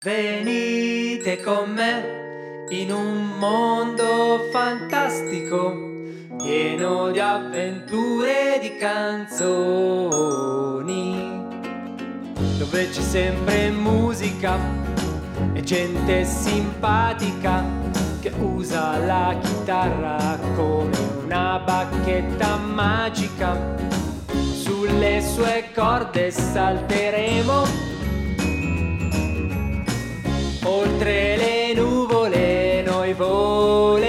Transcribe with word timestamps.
Venite 0.00 1.42
con 1.42 1.72
me 1.72 2.66
in 2.68 2.92
un 2.92 3.36
mondo 3.36 4.46
fantastico, 4.52 5.74
pieno 6.36 7.10
di 7.10 7.18
avventure 7.18 8.54
e 8.54 8.60
di 8.60 8.76
canzoni, 8.76 9.42
dove 12.58 12.88
c'è 12.90 13.00
sempre 13.00 13.70
musica 13.70 14.56
e 15.52 15.64
gente 15.64 16.24
simpatica 16.24 17.64
che 18.20 18.32
usa 18.38 18.98
la 18.98 19.36
chitarra 19.42 20.38
come 20.54 20.96
una 21.24 21.58
bacchetta 21.58 22.56
magica. 22.56 23.74
Sulle 24.28 25.20
sue 25.20 25.70
corde 25.74 26.30
salteremo 26.30 27.87
oltre 30.68 31.36
le 31.36 31.72
nuvole 31.72 32.82
noi 32.82 33.14
voleremo. 33.14 34.06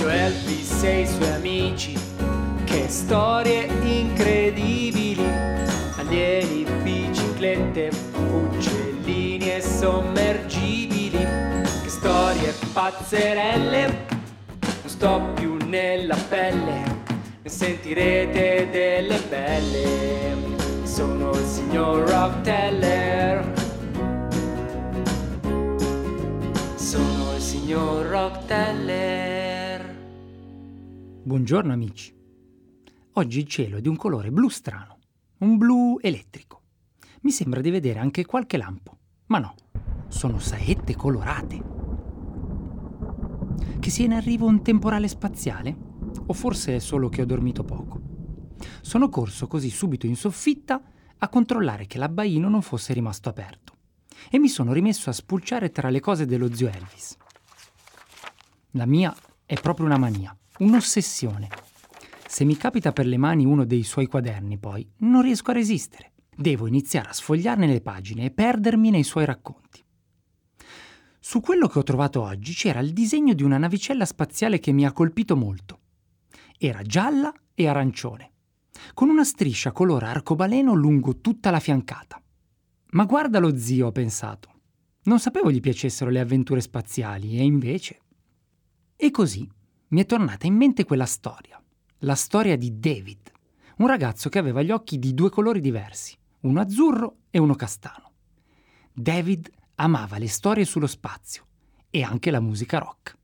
Io 0.00 0.08
Elvis 0.08 0.82
e 0.84 1.00
i 1.00 1.06
suoi 1.06 1.32
amici, 1.32 1.98
che 2.64 2.88
storie 2.88 3.68
incredibili, 3.82 5.26
alieni, 5.96 6.64
biciclette, 6.82 7.90
uccellini 8.30 9.54
e 9.54 9.60
sommergibili, 9.60 11.26
che 11.82 11.88
storie 11.88 12.54
pazzerelle, 12.72 14.06
non 14.60 14.88
sto 14.88 15.32
più 15.34 15.56
nella 15.66 16.16
pelle, 16.28 16.82
ne 17.42 17.50
sentirete 17.50 18.68
delle 18.70 19.18
belle 19.28 20.57
Rock 21.78 22.40
Teller. 22.40 23.52
Sono 26.74 27.34
il 27.36 27.40
signor 27.40 28.06
Rock 28.06 28.46
Teller. 28.46 29.96
Buongiorno 31.22 31.72
amici. 31.72 32.12
Oggi 33.12 33.38
il 33.38 33.46
cielo 33.46 33.76
è 33.76 33.80
di 33.80 33.86
un 33.86 33.94
colore 33.94 34.32
blu 34.32 34.48
strano, 34.48 34.98
un 35.38 35.56
blu 35.56 35.98
elettrico. 36.00 36.62
Mi 37.20 37.30
sembra 37.30 37.60
di 37.60 37.70
vedere 37.70 38.00
anche 38.00 38.26
qualche 38.26 38.56
lampo, 38.56 38.98
ma 39.26 39.38
no, 39.38 39.54
sono 40.08 40.40
saette 40.40 40.96
colorate. 40.96 41.62
Che 43.78 43.90
sia 43.90 44.04
in 44.04 44.14
arrivo 44.14 44.46
un 44.46 44.62
temporale 44.62 45.06
spaziale? 45.06 45.76
O 46.26 46.32
forse 46.32 46.74
è 46.74 46.78
solo 46.80 47.08
che 47.08 47.22
ho 47.22 47.26
dormito 47.26 47.62
poco? 47.62 48.00
Sono 48.80 49.08
corso 49.08 49.46
così 49.46 49.70
subito 49.70 50.06
in 50.06 50.16
soffitta 50.16 50.82
a 51.18 51.28
controllare 51.28 51.86
che 51.86 51.98
l'abbaino 51.98 52.48
non 52.48 52.62
fosse 52.62 52.92
rimasto 52.92 53.28
aperto 53.28 53.74
e 54.30 54.38
mi 54.38 54.48
sono 54.48 54.72
rimesso 54.72 55.10
a 55.10 55.12
spulciare 55.12 55.70
tra 55.70 55.88
le 55.90 56.00
cose 56.00 56.26
dello 56.26 56.52
zio 56.52 56.68
Elvis. 56.68 57.16
La 58.72 58.86
mia 58.86 59.14
è 59.44 59.54
proprio 59.54 59.86
una 59.86 59.98
mania, 59.98 60.36
un'ossessione. 60.58 61.48
Se 62.26 62.44
mi 62.44 62.56
capita 62.56 62.92
per 62.92 63.06
le 63.06 63.16
mani 63.16 63.44
uno 63.44 63.64
dei 63.64 63.82
suoi 63.82 64.06
quaderni, 64.06 64.58
poi, 64.58 64.86
non 64.98 65.22
riesco 65.22 65.50
a 65.50 65.54
resistere. 65.54 66.12
Devo 66.36 66.66
iniziare 66.66 67.08
a 67.08 67.12
sfogliarne 67.12 67.66
le 67.66 67.80
pagine 67.80 68.26
e 68.26 68.30
perdermi 68.30 68.90
nei 68.90 69.02
suoi 69.02 69.24
racconti. 69.24 69.82
Su 71.18 71.40
quello 71.40 71.66
che 71.66 71.78
ho 71.78 71.82
trovato 71.82 72.22
oggi 72.22 72.52
c'era 72.52 72.80
il 72.80 72.92
disegno 72.92 73.32
di 73.34 73.42
una 73.42 73.58
navicella 73.58 74.04
spaziale 74.04 74.60
che 74.60 74.72
mi 74.72 74.84
ha 74.86 74.92
colpito 74.92 75.36
molto. 75.36 75.80
Era 76.58 76.82
gialla 76.82 77.32
e 77.54 77.66
arancione 77.66 78.32
con 78.94 79.08
una 79.08 79.24
striscia 79.24 79.72
color 79.72 80.04
arcobaleno 80.04 80.74
lungo 80.74 81.20
tutta 81.20 81.50
la 81.50 81.60
fiancata. 81.60 82.20
Ma 82.90 83.04
guarda 83.04 83.38
lo 83.38 83.56
zio, 83.56 83.88
ho 83.88 83.92
pensato. 83.92 84.52
Non 85.02 85.18
sapevo 85.18 85.50
gli 85.50 85.60
piacessero 85.60 86.10
le 86.10 86.20
avventure 86.20 86.60
spaziali, 86.60 87.38
e 87.38 87.44
invece. 87.44 88.00
E 88.96 89.10
così 89.10 89.48
mi 89.88 90.00
è 90.00 90.06
tornata 90.06 90.46
in 90.46 90.54
mente 90.54 90.84
quella 90.84 91.06
storia, 91.06 91.62
la 91.98 92.14
storia 92.14 92.56
di 92.56 92.78
David, 92.78 93.30
un 93.78 93.86
ragazzo 93.86 94.28
che 94.28 94.38
aveva 94.38 94.62
gli 94.62 94.70
occhi 94.70 94.98
di 94.98 95.14
due 95.14 95.30
colori 95.30 95.60
diversi, 95.60 96.16
uno 96.40 96.60
azzurro 96.60 97.16
e 97.30 97.38
uno 97.38 97.54
castano. 97.54 98.12
David 98.92 99.50
amava 99.76 100.18
le 100.18 100.28
storie 100.28 100.64
sullo 100.64 100.86
spazio 100.86 101.46
e 101.90 102.02
anche 102.02 102.30
la 102.30 102.40
musica 102.40 102.78
rock. 102.78 103.17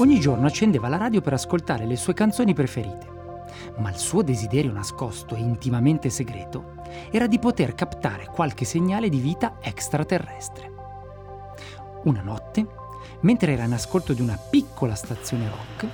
Ogni 0.00 0.18
giorno 0.18 0.46
accendeva 0.46 0.88
la 0.88 0.96
radio 0.96 1.20
per 1.20 1.34
ascoltare 1.34 1.84
le 1.84 1.94
sue 1.94 2.14
canzoni 2.14 2.54
preferite, 2.54 3.06
ma 3.80 3.90
il 3.90 3.98
suo 3.98 4.22
desiderio 4.22 4.72
nascosto 4.72 5.34
e 5.34 5.40
intimamente 5.40 6.08
segreto 6.08 6.76
era 7.10 7.26
di 7.26 7.38
poter 7.38 7.74
captare 7.74 8.24
qualche 8.24 8.64
segnale 8.64 9.10
di 9.10 9.18
vita 9.18 9.58
extraterrestre. 9.60 10.72
Una 12.04 12.22
notte, 12.22 12.66
mentre 13.20 13.52
era 13.52 13.64
in 13.64 13.74
ascolto 13.74 14.14
di 14.14 14.22
una 14.22 14.38
piccola 14.38 14.94
stazione 14.94 15.50
rock, 15.50 15.86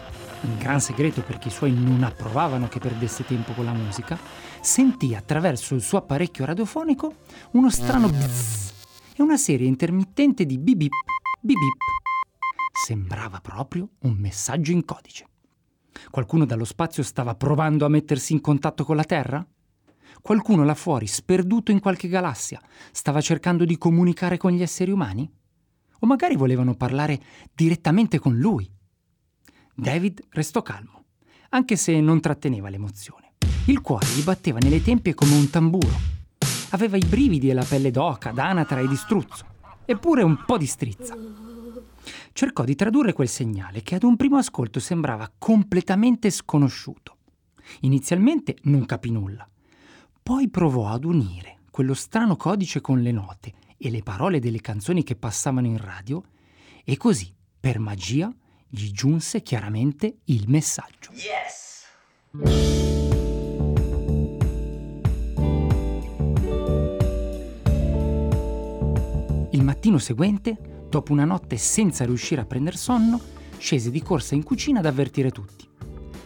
in 0.42 0.56
gran 0.56 0.80
segreto 0.80 1.22
perché 1.22 1.48
i 1.48 1.50
suoi 1.50 1.72
non 1.72 2.04
approvavano 2.04 2.68
che 2.68 2.78
perdesse 2.78 3.24
tempo 3.24 3.54
con 3.54 3.64
la 3.64 3.72
musica, 3.72 4.16
sentì 4.60 5.16
attraverso 5.16 5.74
il 5.74 5.82
suo 5.82 5.98
apparecchio 5.98 6.44
radiofonico 6.44 7.12
uno 7.52 7.70
strano 7.70 8.08
bzzz 8.08 8.72
e 9.16 9.22
una 9.22 9.36
serie 9.36 9.66
intermittente 9.66 10.46
di 10.46 10.58
bip 10.58 10.76
bip, 10.76 10.92
bip 11.40 11.95
Sembrava 12.76 13.40
proprio 13.40 13.88
un 14.00 14.16
messaggio 14.18 14.70
in 14.70 14.84
codice. 14.84 15.26
Qualcuno 16.10 16.44
dallo 16.44 16.66
spazio 16.66 17.02
stava 17.02 17.34
provando 17.34 17.86
a 17.86 17.88
mettersi 17.88 18.34
in 18.34 18.42
contatto 18.42 18.84
con 18.84 18.96
la 18.96 19.02
Terra? 19.02 19.44
Qualcuno 20.20 20.62
là 20.62 20.74
fuori, 20.74 21.06
sperduto 21.06 21.72
in 21.72 21.80
qualche 21.80 22.06
galassia, 22.06 22.60
stava 22.92 23.22
cercando 23.22 23.64
di 23.64 23.78
comunicare 23.78 24.36
con 24.36 24.52
gli 24.52 24.60
esseri 24.60 24.90
umani? 24.90 25.28
O 26.00 26.06
magari 26.06 26.36
volevano 26.36 26.74
parlare 26.74 27.18
direttamente 27.54 28.18
con 28.18 28.36
lui? 28.36 28.70
David 29.74 30.22
restò 30.28 30.60
calmo, 30.60 31.04
anche 31.48 31.76
se 31.76 31.98
non 31.98 32.20
tratteneva 32.20 32.68
l'emozione. 32.68 33.32
Il 33.68 33.80
cuore 33.80 34.06
gli 34.08 34.22
batteva 34.22 34.58
nelle 34.58 34.82
tempie 34.82 35.14
come 35.14 35.34
un 35.34 35.48
tamburo. 35.48 35.98
Aveva 36.72 36.98
i 36.98 37.04
brividi 37.04 37.48
e 37.48 37.54
la 37.54 37.64
pelle 37.64 37.90
d'oca, 37.90 38.32
d'anatra 38.32 38.80
e 38.80 38.86
di 38.86 38.96
struzzo, 38.96 39.46
eppure 39.86 40.22
un 40.22 40.44
po' 40.44 40.58
di 40.58 40.66
strizza 40.66 41.55
cercò 42.36 42.64
di 42.64 42.74
tradurre 42.74 43.14
quel 43.14 43.28
segnale 43.28 43.80
che 43.80 43.94
ad 43.94 44.02
un 44.02 44.14
primo 44.14 44.36
ascolto 44.36 44.78
sembrava 44.78 45.32
completamente 45.38 46.28
sconosciuto. 46.28 47.16
Inizialmente 47.80 48.58
non 48.64 48.84
capì 48.84 49.10
nulla, 49.10 49.48
poi 50.22 50.50
provò 50.50 50.88
ad 50.88 51.04
unire 51.04 51.60
quello 51.70 51.94
strano 51.94 52.36
codice 52.36 52.82
con 52.82 53.00
le 53.00 53.10
note 53.10 53.54
e 53.78 53.88
le 53.88 54.02
parole 54.02 54.38
delle 54.38 54.60
canzoni 54.60 55.02
che 55.02 55.16
passavano 55.16 55.66
in 55.66 55.78
radio 55.78 56.22
e 56.84 56.98
così, 56.98 57.34
per 57.58 57.78
magia, 57.78 58.30
gli 58.68 58.90
giunse 58.90 59.40
chiaramente 59.40 60.18
il 60.24 60.44
messaggio. 60.46 61.12
Yes! 61.12 61.84
Il 69.52 69.62
mattino 69.62 69.96
seguente 69.96 70.75
Dopo 70.88 71.12
una 71.12 71.24
notte 71.24 71.56
senza 71.56 72.04
riuscire 72.04 72.40
a 72.40 72.46
prendere 72.46 72.76
sonno, 72.76 73.20
scese 73.58 73.90
di 73.90 74.02
corsa 74.02 74.34
in 74.34 74.42
cucina 74.42 74.78
ad 74.78 74.86
avvertire 74.86 75.30
tutti. 75.30 75.66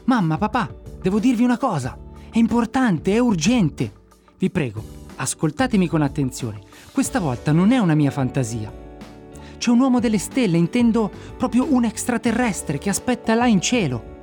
Mamma, 0.04 0.38
papà, 0.38 0.72
devo 1.00 1.18
dirvi 1.18 1.44
una 1.44 1.56
cosa. 1.58 1.98
È 2.30 2.38
importante, 2.38 3.14
è 3.14 3.18
urgente. 3.18 3.92
Vi 4.38 4.50
prego, 4.50 4.82
ascoltatemi 5.16 5.88
con 5.88 6.02
attenzione. 6.02 6.60
Questa 6.92 7.20
volta 7.20 7.52
non 7.52 7.72
è 7.72 7.78
una 7.78 7.94
mia 7.94 8.10
fantasia. 8.10 8.72
C'è 9.58 9.70
un 9.70 9.80
uomo 9.80 10.00
delle 10.00 10.18
stelle, 10.18 10.56
intendo 10.56 11.10
proprio 11.36 11.72
un 11.72 11.84
extraterrestre 11.84 12.78
che 12.78 12.88
aspetta 12.88 13.34
là 13.34 13.46
in 13.46 13.60
cielo. 13.60 14.18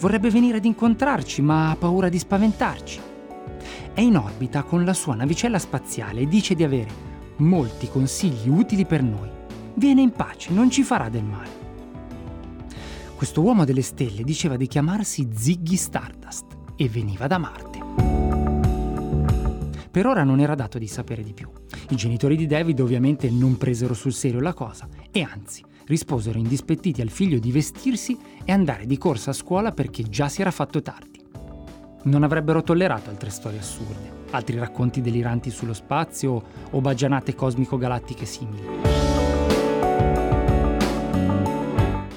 Vorrebbe 0.00 0.30
venire 0.30 0.58
ad 0.58 0.64
incontrarci, 0.64 1.40
ma 1.40 1.70
ha 1.70 1.76
paura 1.76 2.08
di 2.08 2.18
spaventarci. 2.18 3.00
È 3.94 4.00
in 4.00 4.16
orbita 4.16 4.62
con 4.62 4.84
la 4.84 4.92
sua 4.92 5.14
navicella 5.14 5.58
spaziale 5.58 6.22
e 6.22 6.28
dice 6.28 6.54
di 6.54 6.64
avere 6.64 7.12
molti 7.36 7.88
consigli 7.88 8.48
utili 8.48 8.84
per 8.84 9.02
noi. 9.02 9.28
Viene 9.74 10.02
in 10.02 10.12
pace, 10.12 10.52
non 10.52 10.70
ci 10.70 10.82
farà 10.82 11.08
del 11.08 11.24
male. 11.24 11.62
Questo 13.16 13.42
uomo 13.42 13.64
delle 13.64 13.82
stelle 13.82 14.22
diceva 14.22 14.56
di 14.56 14.66
chiamarsi 14.66 15.28
Ziggy 15.32 15.76
Stardust 15.76 16.44
e 16.76 16.88
veniva 16.88 17.26
da 17.26 17.38
Marte. 17.38 17.82
Per 19.90 20.06
ora 20.06 20.24
non 20.24 20.40
era 20.40 20.54
dato 20.54 20.78
di 20.78 20.88
sapere 20.88 21.22
di 21.22 21.32
più. 21.32 21.48
I 21.90 21.96
genitori 21.96 22.36
di 22.36 22.46
David 22.46 22.80
ovviamente 22.80 23.30
non 23.30 23.56
presero 23.56 23.94
sul 23.94 24.12
serio 24.12 24.40
la 24.40 24.52
cosa 24.52 24.88
e 25.10 25.22
anzi 25.22 25.62
risposero 25.86 26.38
indispettiti 26.38 27.00
al 27.00 27.10
figlio 27.10 27.38
di 27.38 27.52
vestirsi 27.52 28.18
e 28.44 28.52
andare 28.52 28.86
di 28.86 28.98
corsa 28.98 29.30
a 29.30 29.34
scuola 29.34 29.70
perché 29.72 30.02
già 30.02 30.28
si 30.28 30.40
era 30.40 30.50
fatto 30.50 30.82
tardi. 30.82 31.22
Non 32.04 32.24
avrebbero 32.24 32.62
tollerato 32.62 33.10
altre 33.10 33.30
storie 33.30 33.60
assurde 33.60 34.23
altri 34.34 34.58
racconti 34.58 35.00
deliranti 35.00 35.50
sullo 35.50 35.74
spazio 35.74 36.42
o 36.70 36.80
bagianate 36.80 37.34
cosmico-galattiche 37.34 38.26
simili. 38.26 38.66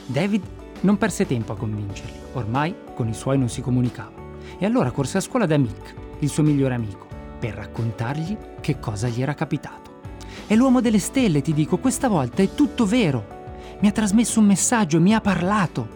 David 0.06 0.42
non 0.82 0.98
perse 0.98 1.26
tempo 1.28 1.54
a 1.54 1.58
convincerli, 1.58 2.20
ormai 2.34 2.76
con 2.96 3.08
i 3.08 3.14
suoi 3.14 3.38
non 3.38 3.50
si 3.50 3.62
comunicava, 3.62 4.12
e 4.58 4.66
allora 4.66 4.92
corse 4.92 5.18
a 5.18 5.22
scuola 5.22 5.46
da 5.46 5.58
Mick, 5.58 5.94
il 6.20 6.30
suo 6.30 6.44
migliore 6.44 6.74
amico, 6.74 7.06
per 7.40 7.54
raccontargli 7.54 8.36
che 8.62 8.80
cosa 8.80 9.08
gli 9.08 9.22
era 9.22 9.34
capitato. 9.34 10.00
È 10.48 10.56
l'uomo 10.56 10.82
delle 10.82 11.00
stelle, 11.00 11.42
ti 11.42 11.54
dico, 11.54 11.78
questa 11.78 12.08
volta 12.08 12.42
è 12.42 12.54
tutto 12.54 12.86
vero. 12.86 13.36
Mi 13.80 13.88
ha 13.88 13.92
trasmesso 13.92 14.40
un 14.40 14.46
messaggio, 14.46 15.00
mi 15.00 15.14
ha 15.14 15.22
parlato. 15.22 15.88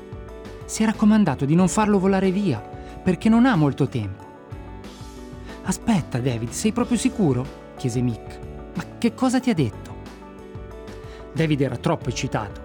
Si 0.65 0.83
è 0.83 0.85
raccomandato 0.85 1.45
di 1.45 1.56
non 1.56 1.68
farlo 1.68 1.97
volare 2.00 2.31
via, 2.31 2.59
perché 2.59 3.29
non 3.29 3.45
ha 3.45 3.56
molto 3.56 3.88
tempo. 3.88 4.20
Aspetta, 5.71 6.19
David, 6.19 6.50
sei 6.50 6.73
proprio 6.73 6.97
sicuro? 6.97 7.45
chiese 7.77 8.01
Mick. 8.01 8.39
Ma 8.75 8.83
che 8.97 9.13
cosa 9.13 9.39
ti 9.39 9.50
ha 9.50 9.53
detto? 9.53 9.95
David 11.33 11.62
era 11.62 11.77
troppo 11.77 12.09
eccitato. 12.09 12.59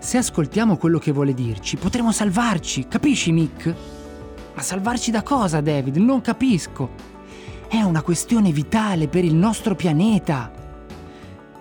Se 0.00 0.18
ascoltiamo 0.18 0.76
quello 0.76 0.98
che 0.98 1.12
vuole 1.12 1.34
dirci, 1.34 1.76
potremo 1.76 2.10
salvarci, 2.10 2.88
capisci, 2.88 3.30
Mick? 3.30 3.72
Ma 4.54 4.60
salvarci 4.60 5.12
da 5.12 5.22
cosa, 5.22 5.60
David? 5.60 5.98
Non 5.98 6.20
capisco. 6.20 6.90
È 7.68 7.80
una 7.80 8.02
questione 8.02 8.50
vitale 8.50 9.06
per 9.06 9.24
il 9.24 9.36
nostro 9.36 9.76
pianeta. 9.76 10.50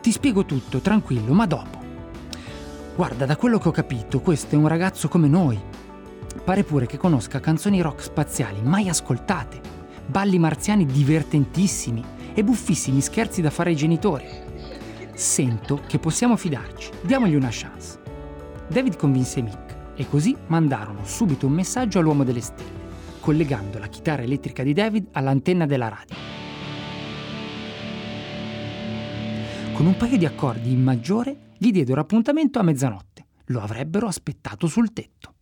Ti 0.01 0.12
spiego 0.12 0.45
tutto, 0.45 0.79
tranquillo, 0.79 1.33
ma 1.33 1.45
dopo. 1.45 1.77
Guarda, 2.95 3.27
da 3.27 3.38
quello 3.38 3.59
che 3.59 3.67
ho 3.67 3.71
capito, 3.71 4.19
questo 4.19 4.56
è 4.56 4.57
un 4.57 4.67
ragazzo 4.67 5.09
come 5.09 5.27
noi. 5.27 5.62
Pare 6.44 6.63
pure 6.63 6.88
che 6.88 6.97
conosca 6.97 7.39
canzoni 7.39 7.81
rock 7.81 8.01
spaziali 8.01 8.63
mai 8.63 8.89
ascoltate, 8.89 9.75
balli 10.05 10.39
marziani 10.39 10.85
divertentissimi 10.85 12.03
e 12.33 12.43
buffissimi 12.43 13.01
scherzi 13.01 13.41
da 13.41 13.49
fare 13.49 13.69
ai 13.71 13.75
genitori. 13.75 14.25
Sento 15.13 15.81
che 15.87 15.99
possiamo 15.99 16.35
fidarci, 16.35 16.91
diamogli 17.01 17.35
una 17.35 17.49
chance. 17.51 17.99
David 18.67 18.97
convinse 18.97 19.41
Mick 19.41 19.75
e 19.95 20.07
così 20.09 20.35
mandarono 20.47 21.05
subito 21.05 21.47
un 21.47 21.53
messaggio 21.53 21.99
all'uomo 21.99 22.23
delle 22.23 22.41
stelle, 22.41 22.83
collegando 23.19 23.79
la 23.79 23.87
chitarra 23.87 24.23
elettrica 24.23 24.63
di 24.63 24.73
David 24.73 25.07
all'antenna 25.11 25.65
della 25.65 25.89
radio. 25.89 26.15
Con 29.73 29.85
un 29.85 29.97
paio 29.97 30.17
di 30.17 30.25
accordi 30.25 30.71
in 30.71 30.81
maggiore 30.81 31.51
gli 31.57 31.71
diedero 31.71 32.01
appuntamento 32.01 32.59
a 32.59 32.63
mezzanotte. 32.63 33.25
Lo 33.47 33.61
avrebbero 33.61 34.07
aspettato 34.07 34.67
sul 34.67 34.93
tetto. 34.93 35.34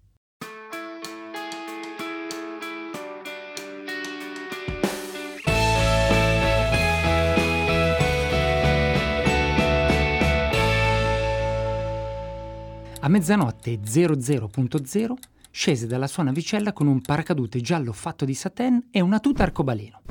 A 13.03 13.09
mezzanotte 13.09 13.81
00.0 13.81 15.13
scese 15.51 15.87
dalla 15.87 16.07
sua 16.07 16.23
navicella 16.23 16.71
con 16.71 16.87
un 16.87 17.01
paracadute 17.01 17.59
giallo 17.59 17.91
fatto 17.91 18.23
di 18.23 18.33
satin 18.33 18.87
e 18.91 19.01
una 19.01 19.19
tuta 19.19 19.43
arcobaleno. 19.43 20.03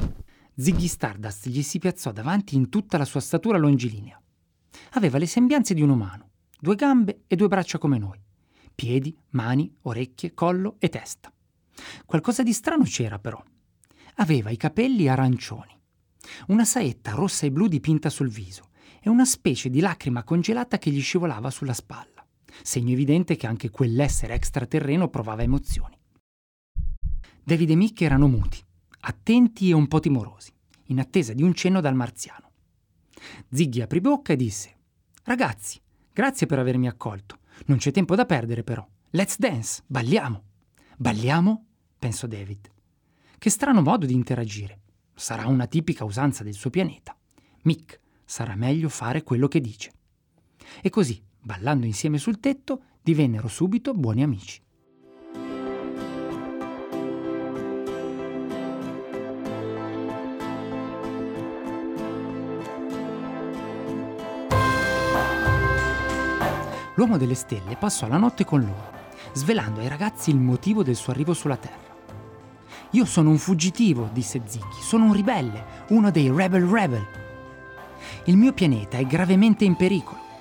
Ziggy 0.55 0.89
Stardust 0.89 1.49
gli 1.49 1.63
si 1.63 1.79
piazzò 1.79 2.13
davanti 2.13 2.55
in 2.55 2.69
tutta 2.69 2.99
la 2.99 3.07
sua 3.07 3.21
statura 3.21 3.57
longilinea. 3.57 4.21
Aveva 4.91 5.17
le 5.17 5.25
sembianze 5.25 5.73
di 5.73 5.81
un 5.81 5.89
umano, 5.89 6.33
due 6.61 6.75
gambe 6.75 7.23
e 7.29 7.35
due 7.35 7.49
braccia 7.49 7.79
come 7.79 7.97
noi, 7.97 8.21
piedi, 8.75 9.17
mani, 9.31 9.75
orecchie, 9.85 10.35
collo 10.35 10.77
e 10.79 10.91
testa. 10.91 11.33
Qualcosa 12.05 12.43
di 12.43 12.53
strano 12.53 12.85
c'era 12.85 13.19
però. 13.19 13.43
Aveva 14.17 14.51
i 14.51 14.59
capelli 14.59 15.09
arancioni, 15.09 15.75
una 16.49 16.67
saetta 16.67 17.13
rossa 17.13 17.47
e 17.47 17.53
blu 17.53 17.69
dipinta 17.69 18.11
sul 18.11 18.29
viso 18.29 18.69
e 19.01 19.09
una 19.09 19.25
specie 19.25 19.71
di 19.71 19.81
lacrima 19.81 20.25
congelata 20.25 20.77
che 20.77 20.91
gli 20.91 21.01
scivolava 21.01 21.49
sulla 21.49 21.73
spalla 21.73 22.12
segno 22.63 22.93
evidente 22.93 23.37
che 23.37 23.47
anche 23.47 23.71
quell'essere 23.71 24.35
extraterreno 24.35 25.09
provava 25.09 25.43
emozioni. 25.43 25.99
David 27.45 27.71
e 27.71 27.75
Mick 27.75 28.01
erano 28.03 28.29
muti, 28.29 28.63
attenti 29.01 29.71
e 29.71 29.73
un 29.73 29.89
po' 29.89 30.01
timorosi, 30.01 30.53
in 30.87 31.01
attesa 31.01 31.33
di 31.33 31.43
un 31.43 31.55
cenno 31.55 31.81
dal 31.81 31.95
marziano. 31.95 32.51
Ziggy 33.51 33.81
aprì 33.81 34.01
bocca 34.01 34.33
e 34.33 34.37
disse: 34.37 34.77
Ragazzi, 35.25 35.81
grazie 36.13 36.47
per 36.47 36.59
avermi 36.59 36.89
accolto. 36.89 37.39
Non 37.67 37.79
c'è 37.79 37.91
tempo 37.91 38.15
da 38.15 38.27
perdere, 38.27 38.63
però. 38.63 38.87
Let's 39.11 39.39
dance, 39.39 39.83
balliamo. 39.87 40.45
Balliamo? 40.97 41.67
pensò 41.99 42.27
David. 42.27 42.71
Che 43.39 43.51
strano 43.51 43.83
modo 43.83 44.07
di 44.07 44.15
interagire. 44.15 44.81
Sarà 45.15 45.47
una 45.47 45.67
tipica 45.67 46.05
usanza 46.05 46.43
del 46.43 46.55
suo 46.55 46.71
pianeta. 46.71 47.17
Mick, 47.63 48.01
sarà 48.25 48.55
meglio 48.57 48.89
fare 48.89 49.23
quello 49.23 49.49
che 49.49 49.61
dice. 49.61 49.93
E 50.81 50.91
così, 50.91 51.23
ballando 51.43 51.87
insieme 51.87 52.19
sul 52.19 52.39
tetto, 52.39 52.83
divennero 53.03 53.49
subito 53.49 53.93
buoni 53.93 54.23
amici. 54.23 54.61
L'uomo 66.95 67.17
delle 67.17 67.35
stelle 67.35 67.77
passò 67.77 68.07
la 68.07 68.19
notte 68.19 68.45
con 68.45 68.61
loro, 68.61 68.93
svelando 69.33 69.81
ai 69.81 69.89
ragazzi 69.89 70.31
il 70.31 70.39
motivo 70.39 70.83
del 70.83 70.95
suo 70.95 71.13
arrivo 71.13 71.35
sulla 71.35 71.57
Terra. 71.57 71.91
Io 72.91 73.05
sono 73.07 73.31
un 73.31 73.39
fuggitivo, 73.39 74.11
disse 74.13 74.43
Ziggy, 74.45 74.81
sono 74.81 75.07
un 75.07 75.13
ribelle, 75.15 75.65
uno 75.89 76.11
dei 76.11 76.31
Rebel 76.31 76.67
Rebel. 76.67 77.05
Il 78.27 78.37
mio 78.37 78.53
pianeta 78.53 78.99
è 78.99 79.07
gravemente 79.07 79.65
in 79.65 79.75
pericolo. 79.75 80.32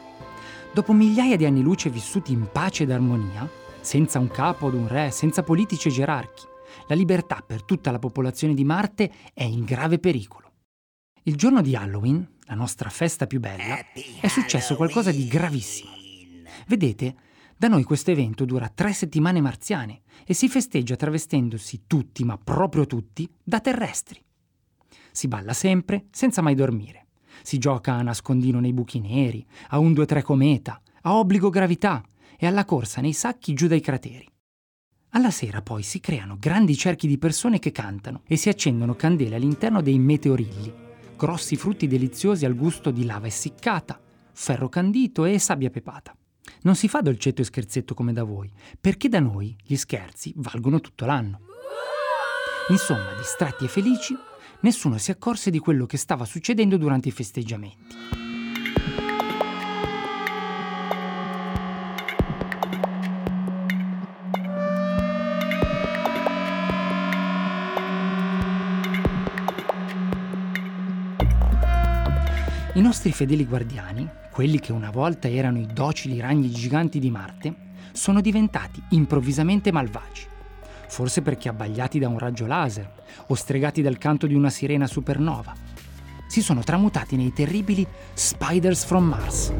Dopo 0.73 0.93
migliaia 0.93 1.35
di 1.35 1.43
anni 1.43 1.61
luce 1.61 1.89
vissuti 1.89 2.31
in 2.31 2.47
pace 2.49 2.83
ed 2.83 2.91
armonia, 2.91 3.49
senza 3.81 4.19
un 4.19 4.29
capo 4.29 4.67
o 4.67 4.73
un 4.73 4.87
re, 4.87 5.11
senza 5.11 5.43
politici 5.43 5.89
e 5.89 5.91
gerarchi, 5.91 6.45
la 6.87 6.95
libertà 6.95 7.43
per 7.45 7.63
tutta 7.63 7.91
la 7.91 7.99
popolazione 7.99 8.53
di 8.53 8.63
Marte 8.63 9.11
è 9.33 9.43
in 9.43 9.65
grave 9.65 9.99
pericolo. 9.99 10.49
Il 11.23 11.35
giorno 11.35 11.61
di 11.61 11.75
Halloween, 11.75 12.37
la 12.45 12.55
nostra 12.55 12.89
festa 12.89 13.27
più 13.27 13.41
bella, 13.41 13.79
è 14.21 14.27
successo 14.29 14.77
qualcosa 14.77 15.11
di 15.11 15.27
gravissimo. 15.27 15.91
Vedete, 16.67 17.15
da 17.57 17.67
noi 17.67 17.83
questo 17.83 18.11
evento 18.11 18.45
dura 18.45 18.69
tre 18.69 18.93
settimane 18.93 19.41
marziane 19.41 20.03
e 20.25 20.33
si 20.33 20.47
festeggia 20.47 20.95
travestendosi 20.95 21.83
tutti, 21.85 22.23
ma 22.23 22.37
proprio 22.37 22.87
tutti, 22.87 23.29
da 23.43 23.59
terrestri. 23.59 24.23
Si 25.11 25.27
balla 25.27 25.53
sempre, 25.53 26.05
senza 26.11 26.41
mai 26.41 26.55
dormire. 26.55 27.07
Si 27.41 27.57
gioca 27.57 27.93
a 27.93 28.01
nascondino 28.01 28.59
nei 28.59 28.73
buchi 28.73 28.99
neri, 28.99 29.45
a 29.69 29.79
un 29.79 29.93
2-3 29.93 30.21
cometa, 30.21 30.81
a 31.01 31.15
obbligo 31.15 31.49
gravità 31.49 32.03
e 32.37 32.47
alla 32.47 32.65
corsa 32.65 33.01
nei 33.01 33.13
sacchi 33.13 33.53
giù 33.53 33.67
dai 33.67 33.81
crateri. 33.81 34.29
Alla 35.13 35.31
sera 35.31 35.61
poi 35.61 35.83
si 35.83 35.99
creano 35.99 36.37
grandi 36.39 36.75
cerchi 36.77 37.05
di 37.07 37.17
persone 37.17 37.59
che 37.59 37.71
cantano 37.71 38.21
e 38.25 38.37
si 38.37 38.49
accendono 38.49 38.95
candele 38.95 39.35
all'interno 39.35 39.81
dei 39.81 39.99
meteorilli, 39.99 40.73
grossi 41.17 41.57
frutti 41.57 41.87
deliziosi 41.87 42.45
al 42.45 42.55
gusto 42.55 42.91
di 42.91 43.05
lava 43.05 43.27
essiccata, 43.27 43.99
ferro 44.31 44.69
candito 44.69 45.25
e 45.25 45.37
sabbia 45.37 45.69
pepata. 45.69 46.15
Non 46.63 46.75
si 46.75 46.87
fa 46.87 47.01
dolcetto 47.01 47.41
e 47.41 47.45
scherzetto 47.45 47.93
come 47.93 48.13
da 48.13 48.23
voi, 48.23 48.51
perché 48.79 49.09
da 49.09 49.19
noi 49.19 49.55
gli 49.61 49.75
scherzi 49.75 50.33
valgono 50.37 50.79
tutto 50.79 51.05
l'anno. 51.05 51.41
Insomma, 52.69 53.13
distratti 53.17 53.65
e 53.65 53.67
felici, 53.67 54.15
nessuno 54.61 54.97
si 54.97 55.11
accorse 55.11 55.49
di 55.49 55.59
quello 55.59 55.85
che 55.85 55.97
stava 55.97 56.25
succedendo 56.25 56.77
durante 56.77 57.09
i 57.09 57.11
festeggiamenti. 57.11 57.95
I 72.73 72.79
nostri 72.81 73.11
fedeli 73.11 73.45
guardiani, 73.45 74.09
quelli 74.31 74.59
che 74.59 74.71
una 74.71 74.89
volta 74.89 75.29
erano 75.29 75.59
i 75.59 75.67
docili 75.67 76.19
ragni 76.19 76.49
giganti 76.49 76.99
di 76.99 77.11
Marte, 77.11 77.53
sono 77.91 78.21
diventati 78.21 78.81
improvvisamente 78.89 79.71
malvagi 79.71 80.30
forse 80.91 81.21
perché 81.21 81.47
abbagliati 81.47 81.99
da 81.99 82.09
un 82.09 82.19
raggio 82.19 82.45
laser 82.45 82.91
o 83.27 83.33
stregati 83.33 83.81
dal 83.81 83.97
canto 83.97 84.27
di 84.27 84.33
una 84.33 84.49
sirena 84.49 84.87
supernova. 84.87 85.55
Si 86.27 86.41
sono 86.41 86.61
tramutati 86.63 87.15
nei 87.15 87.31
terribili 87.31 87.87
Spiders 88.13 88.83
from 88.83 89.05
Mars 89.05 89.53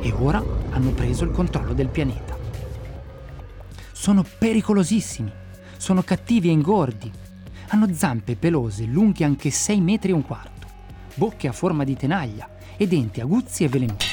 e 0.00 0.12
ora 0.12 0.42
hanno 0.70 0.90
preso 0.90 1.22
il 1.22 1.30
controllo 1.30 1.72
del 1.72 1.86
pianeta. 1.86 2.36
Sono 3.92 4.24
pericolosissimi, 4.38 5.30
sono 5.76 6.02
cattivi 6.02 6.48
e 6.48 6.52
ingordi, 6.52 7.10
hanno 7.68 7.94
zampe 7.94 8.34
pelose 8.34 8.84
lunghe 8.84 9.24
anche 9.24 9.50
6 9.50 9.80
metri 9.80 10.10
e 10.10 10.14
un 10.14 10.26
quarto, 10.26 10.66
bocche 11.14 11.46
a 11.46 11.52
forma 11.52 11.84
di 11.84 11.96
tenaglia 11.96 12.48
e 12.76 12.88
denti 12.88 13.20
aguzzi 13.20 13.62
e 13.62 13.68
velenosi. 13.68 14.08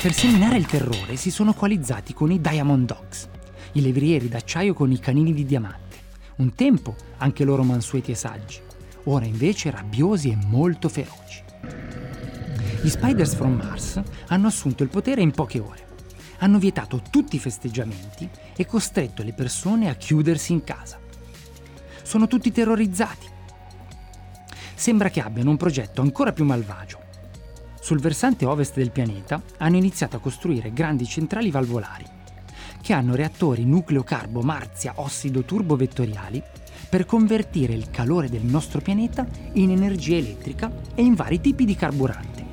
Per 0.00 0.12
seminare 0.12 0.58
il 0.58 0.66
terrore 0.66 1.16
si 1.16 1.32
sono 1.32 1.54
coalizzati 1.54 2.14
con 2.14 2.30
i 2.30 2.40
Diamond 2.40 2.86
Dogs, 2.86 3.32
i 3.74 3.80
levrieri 3.80 4.28
d'acciaio 4.28 4.74
con 4.74 4.90
i 4.90 4.98
canini 4.98 5.32
di 5.32 5.44
diamante. 5.44 5.96
Un 6.36 6.54
tempo 6.54 6.96
anche 7.18 7.44
loro 7.44 7.62
mansueti 7.62 8.10
e 8.10 8.16
saggi, 8.16 8.60
ora 9.04 9.24
invece 9.24 9.70
rabbiosi 9.70 10.30
e 10.30 10.38
molto 10.46 10.88
feroci. 10.88 11.42
Gli 12.82 12.88
Spiders 12.88 13.34
from 13.34 13.54
Mars 13.54 14.02
hanno 14.26 14.48
assunto 14.48 14.82
il 14.82 14.88
potere 14.88 15.22
in 15.22 15.30
poche 15.30 15.58
ore. 15.58 15.82
hanno 16.38 16.58
vietato 16.58 17.02
tutti 17.10 17.36
i 17.36 17.38
festeggiamenti 17.38 18.28
e 18.56 18.66
costretto 18.66 19.22
le 19.22 19.32
persone 19.32 19.88
a 19.88 19.94
chiudersi 19.94 20.52
in 20.52 20.62
casa. 20.62 20.98
Sono 22.02 22.26
tutti 22.26 22.52
terrorizzati. 22.52 23.26
Sembra 24.74 25.08
che 25.08 25.20
abbiano 25.20 25.50
un 25.50 25.56
progetto 25.56 26.02
ancora 26.02 26.32
più 26.32 26.44
malvagio. 26.44 27.00
Sul 27.80 28.00
versante 28.00 28.44
ovest 28.44 28.74
del 28.76 28.90
pianeta 28.90 29.42
hanno 29.58 29.76
iniziato 29.76 30.16
a 30.16 30.20
costruire 30.20 30.72
grandi 30.72 31.06
centrali 31.06 31.50
valvolari, 31.50 32.04
che 32.84 32.92
hanno 32.92 33.14
reattori 33.14 33.64
nucleo-carbo-marzia-ossido 33.64 35.42
turbo-vettoriali 35.44 36.42
per 36.86 37.06
convertire 37.06 37.72
il 37.72 37.88
calore 37.88 38.28
del 38.28 38.42
nostro 38.42 38.82
pianeta 38.82 39.26
in 39.54 39.70
energia 39.70 40.16
elettrica 40.16 40.70
e 40.94 41.02
in 41.02 41.14
vari 41.14 41.40
tipi 41.40 41.64
di 41.64 41.76
carburante. 41.76 42.44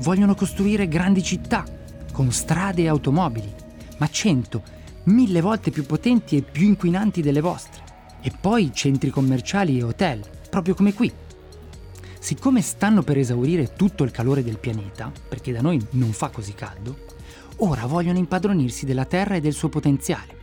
Vogliono 0.00 0.34
costruire 0.34 0.86
grandi 0.86 1.22
città 1.22 1.64
con 2.12 2.30
strade 2.30 2.82
e 2.82 2.88
automobili, 2.88 3.50
ma 3.96 4.06
cento, 4.10 4.62
mille 5.04 5.40
volte 5.40 5.70
più 5.70 5.86
potenti 5.86 6.36
e 6.36 6.42
più 6.42 6.66
inquinanti 6.66 7.22
delle 7.22 7.40
vostre. 7.40 7.82
E 8.20 8.30
poi 8.38 8.72
centri 8.74 9.08
commerciali 9.08 9.78
e 9.78 9.82
hotel, 9.82 10.20
proprio 10.50 10.74
come 10.74 10.92
qui. 10.92 11.10
Siccome 12.18 12.60
stanno 12.60 13.02
per 13.02 13.16
esaurire 13.16 13.72
tutto 13.72 14.04
il 14.04 14.10
calore 14.10 14.44
del 14.44 14.58
pianeta, 14.58 15.10
perché 15.26 15.52
da 15.52 15.62
noi 15.62 15.82
non 15.92 16.12
fa 16.12 16.28
così 16.28 16.52
caldo, 16.52 17.08
ora 17.60 17.86
vogliono 17.86 18.18
impadronirsi 18.18 18.86
della 18.86 19.04
Terra 19.04 19.34
e 19.34 19.40
del 19.40 19.52
suo 19.52 19.68
potenziale. 19.68 20.38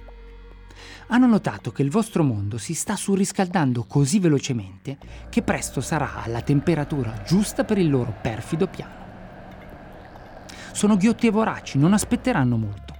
Hanno 1.07 1.27
notato 1.27 1.71
che 1.71 1.83
il 1.83 1.89
vostro 1.89 2.23
mondo 2.23 2.57
si 2.57 2.73
sta 2.73 2.95
surriscaldando 2.95 3.85
così 3.85 4.19
velocemente 4.19 4.97
che 5.29 5.41
presto 5.41 5.79
sarà 5.79 6.21
alla 6.23 6.41
temperatura 6.41 7.23
giusta 7.25 7.63
per 7.63 7.77
il 7.77 7.89
loro 7.89 8.13
perfido 8.21 8.67
piano. 8.67 9.05
Sono 10.73 10.97
ghiotti 10.97 11.27
e 11.27 11.31
voraci, 11.31 11.77
non 11.77 11.93
aspetteranno 11.93 12.57
molto. 12.57 12.95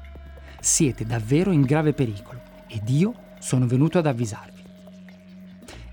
Siete 0.60 1.06
davvero 1.06 1.52
in 1.52 1.62
grave 1.62 1.94
pericolo 1.94 2.42
ed 2.68 2.90
io 2.90 3.14
sono 3.40 3.68
venuto 3.68 3.98
ad 3.98 4.08
avvisarvi. 4.08 4.64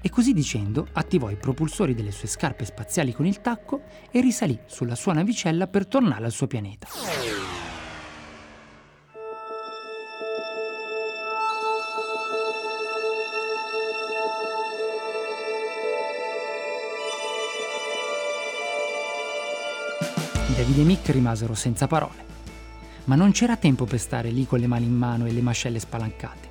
E 0.00 0.08
così 0.08 0.32
dicendo 0.32 0.86
attivò 0.92 1.30
i 1.30 1.36
propulsori 1.36 1.94
delle 1.94 2.12
sue 2.12 2.28
scarpe 2.28 2.64
spaziali 2.64 3.12
con 3.12 3.26
il 3.26 3.40
tacco 3.40 3.82
e 4.10 4.20
risalì 4.20 4.58
sulla 4.66 4.94
sua 4.94 5.14
navicella 5.14 5.66
per 5.66 5.86
tornare 5.86 6.24
al 6.24 6.32
suo 6.32 6.46
pianeta. 6.46 6.86
David 20.74 20.78
e 20.80 20.84
Mick 20.84 21.08
rimasero 21.10 21.54
senza 21.54 21.86
parole. 21.86 22.24
Ma 23.04 23.14
non 23.14 23.30
c'era 23.30 23.56
tempo 23.56 23.84
per 23.84 24.00
stare 24.00 24.30
lì 24.30 24.44
con 24.44 24.58
le 24.58 24.66
mani 24.66 24.86
in 24.86 24.96
mano 24.96 25.26
e 25.26 25.32
le 25.32 25.40
mascelle 25.40 25.78
spalancate. 25.78 26.48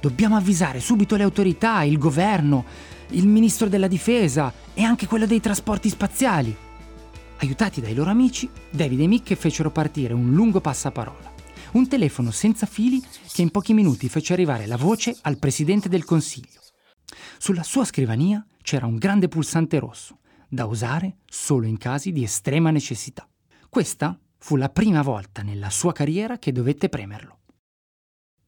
Dobbiamo 0.00 0.36
avvisare 0.36 0.78
subito 0.78 1.16
le 1.16 1.24
autorità, 1.24 1.82
il 1.82 1.98
governo, 1.98 2.64
il 3.10 3.26
ministro 3.26 3.68
della 3.68 3.88
difesa 3.88 4.52
e 4.74 4.84
anche 4.84 5.08
quello 5.08 5.26
dei 5.26 5.40
trasporti 5.40 5.88
spaziali. 5.88 6.56
Aiutati 7.38 7.80
dai 7.80 7.94
loro 7.94 8.10
amici, 8.10 8.48
David 8.70 9.00
e 9.00 9.06
Mick 9.08 9.34
fecero 9.34 9.72
partire 9.72 10.14
un 10.14 10.32
lungo 10.32 10.60
passaparola. 10.60 11.34
Un 11.72 11.88
telefono 11.88 12.30
senza 12.30 12.66
fili 12.66 13.02
che 13.32 13.42
in 13.42 13.50
pochi 13.50 13.74
minuti 13.74 14.08
fece 14.08 14.34
arrivare 14.34 14.66
la 14.66 14.76
voce 14.76 15.16
al 15.22 15.38
presidente 15.38 15.88
del 15.88 16.04
consiglio. 16.04 16.60
Sulla 17.38 17.64
sua 17.64 17.84
scrivania 17.84 18.44
c'era 18.62 18.86
un 18.86 18.98
grande 18.98 19.26
pulsante 19.26 19.80
rosso 19.80 20.18
da 20.48 20.66
usare 20.66 21.16
solo 21.26 21.66
in 21.66 21.78
casi 21.78 22.12
di 22.12 22.22
estrema 22.22 22.70
necessità. 22.70 23.26
Questa 23.74 24.20
fu 24.36 24.56
la 24.56 24.68
prima 24.68 25.00
volta 25.00 25.40
nella 25.40 25.70
sua 25.70 25.92
carriera 25.92 26.38
che 26.38 26.52
dovette 26.52 26.90
premerlo. 26.90 27.38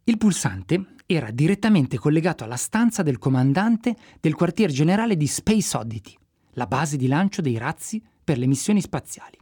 Il 0.04 0.18
pulsante 0.18 0.96
era 1.06 1.30
direttamente 1.30 1.96
collegato 1.96 2.44
alla 2.44 2.58
stanza 2.58 3.02
del 3.02 3.16
comandante 3.16 3.96
del 4.20 4.34
quartier 4.34 4.70
generale 4.70 5.16
di 5.16 5.26
Space 5.26 5.74
Oddity, 5.78 6.14
la 6.50 6.66
base 6.66 6.98
di 6.98 7.06
lancio 7.06 7.40
dei 7.40 7.56
razzi 7.56 8.04
per 8.22 8.36
le 8.36 8.44
missioni 8.44 8.82
spaziali. 8.82 9.38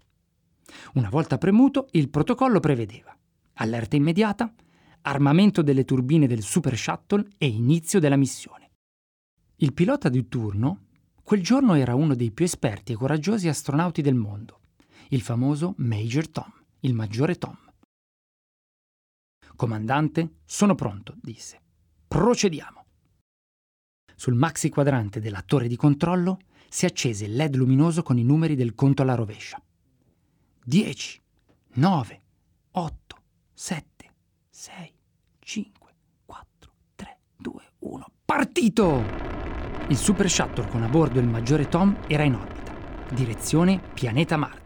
Una 0.94 1.08
volta 1.08 1.36
premuto, 1.36 1.88
il 1.90 2.10
protocollo 2.10 2.60
prevedeva 2.60 3.12
allerta 3.54 3.96
immediata, 3.96 4.54
armamento 5.00 5.62
delle 5.62 5.84
turbine 5.84 6.28
del 6.28 6.42
Super 6.42 6.78
Shuttle 6.78 7.26
e 7.38 7.48
inizio 7.48 7.98
della 7.98 8.14
missione. 8.14 8.70
Il 9.56 9.72
pilota 9.72 10.08
di 10.08 10.28
turno 10.28 10.84
Quel 11.24 11.42
giorno 11.42 11.74
era 11.74 11.96
uno 11.96 12.14
dei 12.14 12.30
più 12.30 12.44
esperti 12.44 12.92
e 12.92 12.96
coraggiosi 12.96 13.48
astronauti 13.48 14.00
del 14.00 14.14
mondo, 14.14 14.60
il 15.12 15.21
famoso 15.21 15.75
Major 15.76 16.28
Tom, 16.28 16.50
il 16.81 16.95
maggiore 16.95 17.37
Tom. 17.37 17.57
Comandante, 19.54 20.38
sono 20.45 20.75
pronto, 20.75 21.16
disse. 21.21 21.61
Procediamo. 22.09 22.85
Sul 24.16 24.35
maxi 24.35 24.71
quadrante 24.71 25.21
della 25.21 25.42
torre 25.42 25.69
di 25.69 25.76
controllo 25.76 26.38
si 26.69 26.87
accese 26.87 27.26
il 27.26 27.35
LED 27.35 27.57
luminoso 27.57 28.02
con 28.02 28.16
i 28.19 28.25
numeri 28.25 28.57
del 28.57 28.75
conto 28.75 29.02
alla 29.02 29.14
rovescia. 29.14 29.62
10, 30.64 31.23
9, 31.75 32.23
8, 32.71 33.16
7, 33.52 34.12
6, 34.49 34.95
5, 35.40 35.95
4, 36.25 36.73
3, 36.95 37.19
2, 37.37 37.73
1. 37.81 38.07
Partito! 38.25 39.02
Il 39.88 39.97
Super 39.99 40.31
Shuttle 40.31 40.69
con 40.69 40.83
a 40.83 40.88
bordo 40.88 41.21
il 41.21 41.26
maggiore 41.26 41.69
Tom 41.69 41.99
era 42.07 42.23
in 42.23 42.35
orbita, 42.35 42.75
direzione 43.11 43.78
pianeta 43.92 44.38
Marte, 44.38 44.62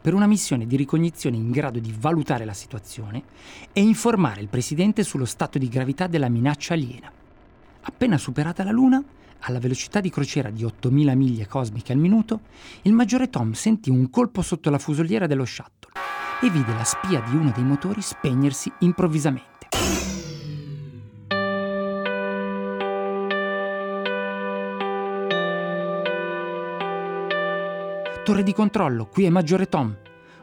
per 0.00 0.14
una 0.14 0.26
missione 0.26 0.66
di 0.66 0.76
ricognizione 0.76 1.36
in 1.36 1.50
grado 1.50 1.78
di 1.78 1.94
valutare 1.98 2.44
la 2.44 2.54
situazione 2.54 3.22
e 3.72 3.82
informare 3.82 4.40
il 4.40 4.48
Presidente 4.48 5.02
sullo 5.02 5.24
stato 5.24 5.58
di 5.58 5.68
gravità 5.68 6.06
della 6.06 6.28
minaccia 6.28 6.74
aliena. 6.74 7.12
Appena 7.82 8.18
superata 8.18 8.64
la 8.64 8.70
Luna, 8.70 9.02
alla 9.40 9.58
velocità 9.58 10.00
di 10.00 10.10
crociera 10.10 10.50
di 10.50 10.64
8000 10.64 11.14
miglia 11.14 11.46
cosmiche 11.46 11.92
al 11.92 11.98
minuto, 11.98 12.40
il 12.82 12.92
maggiore 12.92 13.30
Tom 13.30 13.52
sentì 13.52 13.90
un 13.90 14.08
colpo 14.10 14.42
sotto 14.42 14.70
la 14.70 14.78
fusoliera 14.78 15.26
dello 15.26 15.44
shuttle 15.44 15.92
e 16.42 16.50
vide 16.50 16.72
la 16.72 16.84
spia 16.84 17.20
di 17.20 17.36
uno 17.36 17.52
dei 17.54 17.64
motori 17.64 18.00
spegnersi 18.00 18.72
improvvisamente. 18.80 19.49
Torre 28.30 28.44
di 28.44 28.54
controllo, 28.54 29.06
qui 29.06 29.24
è 29.24 29.28
Maggiore 29.28 29.68
Tom. 29.68 29.92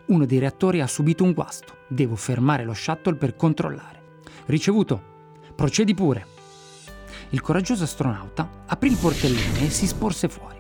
Uno 0.07 0.25
dei 0.25 0.39
reattori 0.39 0.81
ha 0.81 0.87
subito 0.87 1.23
un 1.23 1.31
guasto. 1.31 1.77
Devo 1.87 2.17
fermare 2.17 2.65
lo 2.65 2.73
shuttle 2.73 3.15
per 3.15 3.37
controllare. 3.37 4.01
Ricevuto. 4.47 5.01
Procedi 5.55 5.93
pure. 5.93 6.27
Il 7.29 7.39
coraggioso 7.39 7.85
astronauta 7.85 8.65
aprì 8.65 8.89
il 8.89 8.97
portellone 8.97 9.61
e 9.61 9.69
si 9.69 9.87
sporse 9.87 10.27
fuori. 10.27 10.59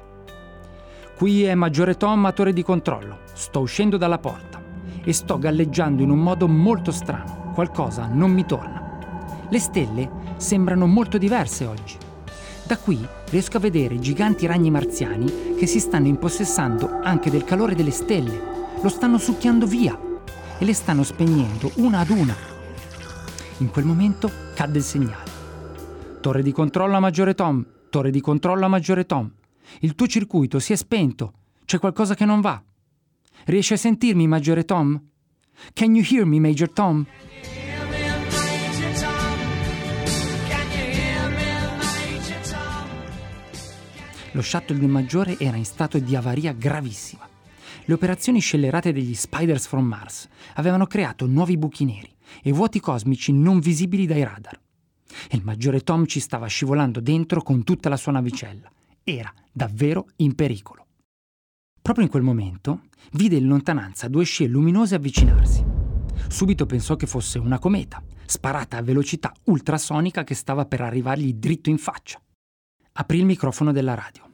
Qui 1.17 1.43
è 1.43 1.53
Maggiore 1.53 1.97
Tom 1.97 2.23
a 2.23 2.31
torre 2.31 2.53
di 2.53 2.63
controllo. 2.63 3.17
Sto 3.33 3.59
uscendo 3.59 3.97
dalla 3.97 4.19
porta 4.19 4.63
e 5.03 5.11
sto 5.11 5.37
galleggiando 5.37 6.01
in 6.01 6.11
un 6.11 6.19
modo 6.19 6.47
molto 6.47 6.93
strano. 6.93 7.51
Qualcosa 7.53 8.07
non 8.07 8.31
mi 8.31 8.45
torna. 8.45 8.99
Le 9.49 9.59
stelle 9.59 10.09
sembrano 10.37 10.87
molto 10.87 11.17
diverse 11.17 11.65
oggi. 11.65 11.97
Da 12.65 12.77
qui 12.77 13.05
riesco 13.29 13.57
a 13.57 13.59
vedere 13.59 13.99
giganti 13.99 14.45
ragni 14.45 14.71
marziani 14.71 15.55
che 15.57 15.65
si 15.65 15.79
stanno 15.79 16.07
impossessando 16.07 16.99
anche 17.01 17.29
del 17.29 17.43
calore 17.43 17.75
delle 17.75 17.91
stelle, 17.91 18.55
lo 18.81 18.89
stanno 18.89 19.17
succhiando 19.17 19.65
via 19.65 19.97
e 20.57 20.65
le 20.65 20.73
stanno 20.73 21.03
spegnendo 21.03 21.71
una 21.75 21.99
ad 21.99 22.09
una. 22.09 22.35
In 23.57 23.69
quel 23.69 23.85
momento 23.85 24.31
cadde 24.53 24.77
il 24.77 24.83
segnale. 24.83 25.31
Torre 26.21 26.43
di 26.43 26.51
controllo 26.51 26.95
a 26.95 26.99
maggiore 26.99 27.33
Tom, 27.33 27.65
torre 27.89 28.11
di 28.11 28.21
controllo 28.21 28.65
a 28.65 28.69
maggiore 28.69 29.05
Tom. 29.05 29.31
Il 29.79 29.95
tuo 29.95 30.07
circuito 30.07 30.59
si 30.59 30.73
è 30.73 30.75
spento, 30.75 31.33
c'è 31.65 31.79
qualcosa 31.79 32.15
che 32.15 32.25
non 32.25 32.41
va. 32.41 32.61
Riesci 33.45 33.73
a 33.73 33.77
sentirmi, 33.77 34.27
maggiore 34.27 34.65
Tom? 34.65 34.99
Can 35.73 35.95
you 35.95 36.05
hear 36.07 36.25
me, 36.25 36.39
Major 36.39 36.71
Tom? 36.71 37.05
Lo 44.37 44.43
shuttle 44.43 44.77
del 44.77 44.87
Maggiore 44.87 45.39
era 45.39 45.57
in 45.57 45.65
stato 45.65 45.97
di 45.97 46.15
avaria 46.15 46.53
gravissima. 46.53 47.27
Le 47.85 47.93
operazioni 47.95 48.39
scellerate 48.39 48.93
degli 48.93 49.15
Spiders 49.15 49.65
from 49.65 49.83
Mars 49.83 50.27
avevano 50.53 50.85
creato 50.85 51.25
nuovi 51.25 51.57
buchi 51.57 51.85
neri 51.85 52.15
e 52.43 52.51
vuoti 52.51 52.79
cosmici 52.79 53.31
non 53.31 53.57
visibili 53.59 54.05
dai 54.05 54.23
radar. 54.23 54.61
Il 55.31 55.41
maggiore 55.43 55.81
Tom 55.81 56.05
ci 56.05 56.19
stava 56.19 56.45
scivolando 56.45 56.99
dentro 56.99 57.41
con 57.41 57.63
tutta 57.63 57.89
la 57.89 57.97
sua 57.97 58.11
navicella. 58.11 58.71
Era 59.03 59.33
davvero 59.51 60.09
in 60.17 60.35
pericolo. 60.35 60.85
Proprio 61.81 62.05
in 62.05 62.11
quel 62.11 62.21
momento 62.21 62.81
vide 63.13 63.37
in 63.37 63.47
lontananza 63.47 64.07
due 64.07 64.23
scie 64.23 64.45
luminose 64.45 64.93
avvicinarsi. 64.93 65.65
Subito 66.27 66.67
pensò 66.67 66.95
che 66.95 67.07
fosse 67.07 67.39
una 67.39 67.57
cometa, 67.57 68.03
sparata 68.27 68.77
a 68.77 68.83
velocità 68.83 69.33
ultrasonica 69.45 70.23
che 70.23 70.35
stava 70.35 70.67
per 70.67 70.81
arrivargli 70.81 71.33
dritto 71.33 71.71
in 71.71 71.79
faccia. 71.79 72.21
Aprì 72.99 73.17
il 73.17 73.25
microfono 73.25 73.71
della 73.71 73.95
radio. 73.95 74.25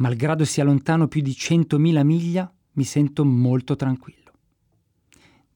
Malgrado 0.00 0.46
sia 0.46 0.64
lontano 0.64 1.08
più 1.08 1.20
di 1.20 1.32
100.000 1.32 2.02
miglia, 2.04 2.50
mi 2.72 2.84
sento 2.84 3.22
molto 3.22 3.76
tranquillo. 3.76 4.32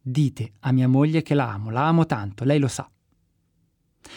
Dite 0.00 0.52
a 0.60 0.72
mia 0.72 0.86
moglie 0.86 1.22
che 1.22 1.32
la 1.32 1.50
amo, 1.50 1.70
la 1.70 1.86
amo 1.86 2.04
tanto, 2.04 2.44
lei 2.44 2.58
lo 2.58 2.68
sa. 2.68 2.88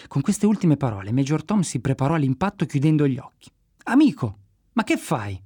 Con 0.06 0.20
queste 0.20 0.44
ultime 0.44 0.76
parole, 0.76 1.12
Major 1.12 1.42
Tom 1.42 1.60
si 1.60 1.80
preparò 1.80 2.14
all'impatto 2.14 2.66
chiudendo 2.66 3.08
gli 3.08 3.16
occhi. 3.16 3.50
Amico, 3.84 4.38
ma 4.74 4.84
che 4.84 4.98
fai? 4.98 5.40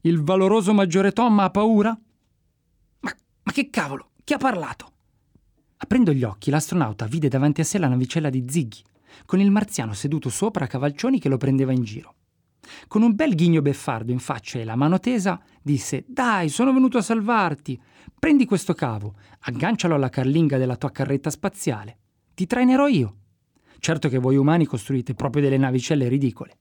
Il 0.00 0.22
valoroso 0.22 0.72
maggiore 0.72 1.12
Tom 1.12 1.38
ha 1.40 1.50
paura? 1.50 1.90
Ma, 3.00 3.14
ma 3.42 3.52
che 3.52 3.68
cavolo, 3.68 4.12
chi 4.24 4.32
ha 4.32 4.38
parlato? 4.38 4.92
Aprendo 5.76 6.14
gli 6.14 6.24
occhi, 6.24 6.50
l'astronauta 6.50 7.04
vide 7.04 7.28
davanti 7.28 7.60
a 7.60 7.64
sé 7.64 7.76
la 7.76 7.88
navicella 7.88 8.30
di 8.30 8.46
Ziggy, 8.48 8.82
con 9.26 9.40
il 9.40 9.50
marziano 9.50 9.92
seduto 9.92 10.30
sopra 10.30 10.64
a 10.64 10.68
cavalcioni 10.68 11.20
che 11.20 11.28
lo 11.28 11.36
prendeva 11.36 11.72
in 11.72 11.82
giro. 11.82 12.14
Con 12.88 13.02
un 13.02 13.14
bel 13.14 13.34
ghigno 13.34 13.62
beffardo 13.62 14.12
in 14.12 14.18
faccia 14.18 14.58
e 14.58 14.64
la 14.64 14.76
mano 14.76 14.98
tesa, 14.98 15.40
disse: 15.62 16.04
Dai, 16.06 16.48
sono 16.48 16.72
venuto 16.72 16.98
a 16.98 17.02
salvarti. 17.02 17.80
Prendi 18.18 18.44
questo 18.44 18.74
cavo, 18.74 19.14
aggancialo 19.40 19.94
alla 19.94 20.08
carlinga 20.08 20.58
della 20.58 20.76
tua 20.76 20.90
carretta 20.90 21.30
spaziale. 21.30 21.98
Ti 22.34 22.46
trainerò 22.46 22.86
io. 22.86 23.16
Certo 23.78 24.08
che 24.08 24.18
voi 24.18 24.36
umani 24.36 24.64
costruite 24.64 25.14
proprio 25.14 25.42
delle 25.42 25.58
navicelle 25.58 26.08
ridicole. 26.08 26.58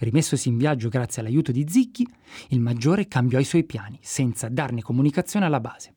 Rimessosi 0.00 0.48
in 0.48 0.56
viaggio 0.56 0.88
grazie 0.88 1.22
all'aiuto 1.22 1.52
di 1.52 1.66
Zicchi, 1.68 2.06
il 2.48 2.60
maggiore 2.60 3.06
cambiò 3.06 3.38
i 3.38 3.44
suoi 3.44 3.64
piani, 3.64 3.98
senza 4.02 4.48
darne 4.48 4.82
comunicazione 4.82 5.46
alla 5.46 5.60
base. 5.60 5.94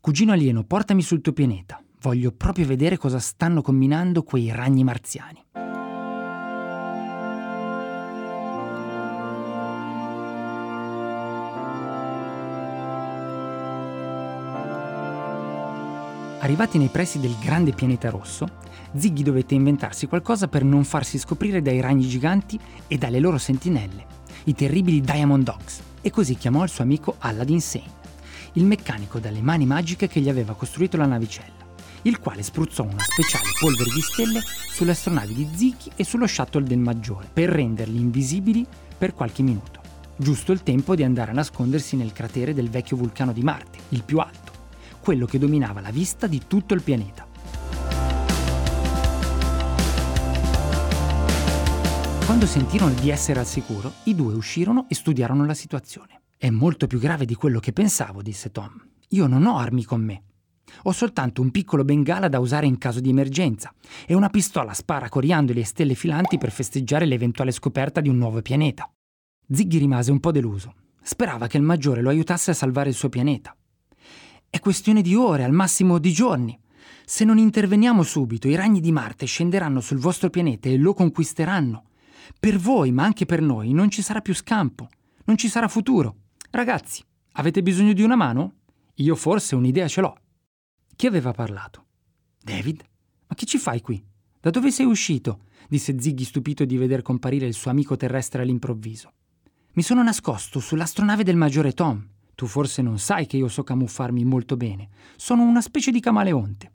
Cugino 0.00 0.32
alieno, 0.32 0.64
portami 0.64 1.02
sul 1.02 1.20
tuo 1.20 1.32
pianeta. 1.32 1.82
Voglio 2.00 2.32
proprio 2.32 2.66
vedere 2.66 2.96
cosa 2.96 3.18
stanno 3.18 3.60
combinando 3.60 4.22
quei 4.22 4.50
ragni 4.52 4.84
marziani. 4.84 5.44
Arrivati 16.40 16.78
nei 16.78 16.88
pressi 16.88 17.18
del 17.18 17.34
grande 17.42 17.72
pianeta 17.72 18.10
rosso, 18.10 18.46
Ziggy 18.94 19.24
dovette 19.24 19.54
inventarsi 19.54 20.06
qualcosa 20.06 20.46
per 20.46 20.62
non 20.62 20.84
farsi 20.84 21.18
scoprire 21.18 21.60
dai 21.60 21.80
ragni 21.80 22.06
giganti 22.06 22.58
e 22.86 22.96
dalle 22.96 23.18
loro 23.18 23.38
sentinelle, 23.38 24.06
i 24.44 24.54
terribili 24.54 25.00
Diamond 25.00 25.42
Dogs, 25.42 25.80
e 26.00 26.10
così 26.10 26.36
chiamò 26.36 26.62
il 26.62 26.70
suo 26.70 26.84
amico 26.84 27.16
Aladdin 27.18 27.60
Sane, 27.60 27.96
il 28.52 28.64
meccanico 28.64 29.18
dalle 29.18 29.42
mani 29.42 29.66
magiche 29.66 30.06
che 30.06 30.20
gli 30.20 30.28
aveva 30.28 30.54
costruito 30.54 30.96
la 30.96 31.06
navicella, 31.06 31.66
il 32.02 32.20
quale 32.20 32.44
spruzzò 32.44 32.84
una 32.84 33.02
speciale 33.02 33.50
polvere 33.58 33.90
di 33.90 34.00
stelle 34.00 34.40
sulle 34.72 34.92
astronavi 34.92 35.34
di 35.34 35.48
Ziggy 35.52 35.90
e 35.96 36.04
sullo 36.04 36.28
shuttle 36.28 36.62
del 36.62 36.78
Maggiore, 36.78 37.28
per 37.32 37.48
renderli 37.48 37.98
invisibili 37.98 38.64
per 38.96 39.12
qualche 39.12 39.42
minuto, 39.42 39.80
giusto 40.16 40.52
il 40.52 40.62
tempo 40.62 40.94
di 40.94 41.02
andare 41.02 41.32
a 41.32 41.34
nascondersi 41.34 41.96
nel 41.96 42.12
cratere 42.12 42.54
del 42.54 42.70
vecchio 42.70 42.96
vulcano 42.96 43.32
di 43.32 43.42
Marte, 43.42 43.78
il 43.88 44.04
più 44.04 44.18
alto 44.18 44.47
quello 45.08 45.24
che 45.24 45.38
dominava 45.38 45.80
la 45.80 45.88
vista 45.88 46.26
di 46.26 46.42
tutto 46.46 46.74
il 46.74 46.82
pianeta. 46.82 47.26
Quando 52.26 52.44
sentirono 52.44 52.92
di 52.92 53.08
essere 53.08 53.40
al 53.40 53.46
sicuro, 53.46 53.90
i 54.02 54.14
due 54.14 54.34
uscirono 54.34 54.84
e 54.86 54.94
studiarono 54.94 55.46
la 55.46 55.54
situazione. 55.54 56.24
È 56.36 56.50
molto 56.50 56.86
più 56.86 56.98
grave 56.98 57.24
di 57.24 57.34
quello 57.36 57.58
che 57.58 57.72
pensavo, 57.72 58.20
disse 58.20 58.50
Tom. 58.50 58.86
Io 59.08 59.26
non 59.26 59.46
ho 59.46 59.56
armi 59.56 59.82
con 59.84 60.02
me. 60.02 60.24
Ho 60.82 60.92
soltanto 60.92 61.40
un 61.40 61.52
piccolo 61.52 61.84
bengala 61.84 62.28
da 62.28 62.38
usare 62.38 62.66
in 62.66 62.76
caso 62.76 63.00
di 63.00 63.08
emergenza 63.08 63.72
e 64.06 64.12
una 64.12 64.28
pistola 64.28 64.74
spara 64.74 65.08
coriandoli 65.08 65.60
e 65.60 65.64
stelle 65.64 65.94
filanti 65.94 66.36
per 66.36 66.50
festeggiare 66.50 67.06
l'eventuale 67.06 67.52
scoperta 67.52 68.02
di 68.02 68.10
un 68.10 68.18
nuovo 68.18 68.42
pianeta. 68.42 68.92
Ziggy 69.50 69.78
rimase 69.78 70.10
un 70.10 70.20
po' 70.20 70.32
deluso. 70.32 70.74
Sperava 71.00 71.46
che 71.46 71.56
il 71.56 71.62
maggiore 71.62 72.02
lo 72.02 72.10
aiutasse 72.10 72.50
a 72.50 72.54
salvare 72.54 72.90
il 72.90 72.94
suo 72.94 73.08
pianeta. 73.08 73.56
È 74.50 74.60
questione 74.60 75.02
di 75.02 75.14
ore, 75.14 75.44
al 75.44 75.52
massimo 75.52 75.98
di 75.98 76.10
giorni. 76.10 76.58
Se 77.04 77.24
non 77.24 77.36
interveniamo 77.36 78.02
subito, 78.02 78.48
i 78.48 78.54
ragni 78.54 78.80
di 78.80 78.92
Marte 78.92 79.26
scenderanno 79.26 79.80
sul 79.80 79.98
vostro 79.98 80.30
pianeta 80.30 80.70
e 80.70 80.78
lo 80.78 80.94
conquisteranno. 80.94 81.90
Per 82.40 82.58
voi, 82.58 82.90
ma 82.90 83.04
anche 83.04 83.26
per 83.26 83.42
noi, 83.42 83.72
non 83.72 83.90
ci 83.90 84.00
sarà 84.00 84.20
più 84.20 84.34
scampo, 84.34 84.88
non 85.24 85.36
ci 85.36 85.48
sarà 85.48 85.68
futuro. 85.68 86.16
Ragazzi, 86.50 87.04
avete 87.32 87.62
bisogno 87.62 87.92
di 87.92 88.02
una 88.02 88.16
mano? 88.16 88.54
Io 88.96 89.14
forse 89.16 89.54
un'idea 89.54 89.86
ce 89.86 90.00
l'ho. 90.00 90.16
Chi 90.96 91.06
aveva 91.06 91.32
parlato? 91.32 91.84
David? 92.42 92.82
Ma 93.26 93.34
che 93.34 93.44
ci 93.44 93.58
fai 93.58 93.82
qui? 93.82 94.02
Da 94.40 94.50
dove 94.50 94.70
sei 94.70 94.86
uscito? 94.86 95.44
disse 95.68 96.00
Ziggy 96.00 96.24
stupito 96.24 96.64
di 96.64 96.78
veder 96.78 97.02
comparire 97.02 97.46
il 97.46 97.54
suo 97.54 97.70
amico 97.70 97.96
terrestre 97.96 98.42
all'improvviso. 98.42 99.12
Mi 99.74 99.82
sono 99.82 100.02
nascosto 100.02 100.58
sull'astronave 100.58 101.22
del 101.22 101.36
maggiore 101.36 101.72
Tom. 101.72 102.16
Tu 102.38 102.46
forse 102.46 102.82
non 102.82 103.00
sai 103.00 103.26
che 103.26 103.36
io 103.36 103.48
so 103.48 103.64
camuffarmi 103.64 104.22
molto 104.22 104.56
bene. 104.56 104.90
Sono 105.16 105.42
una 105.42 105.60
specie 105.60 105.90
di 105.90 105.98
camaleonte. 105.98 106.70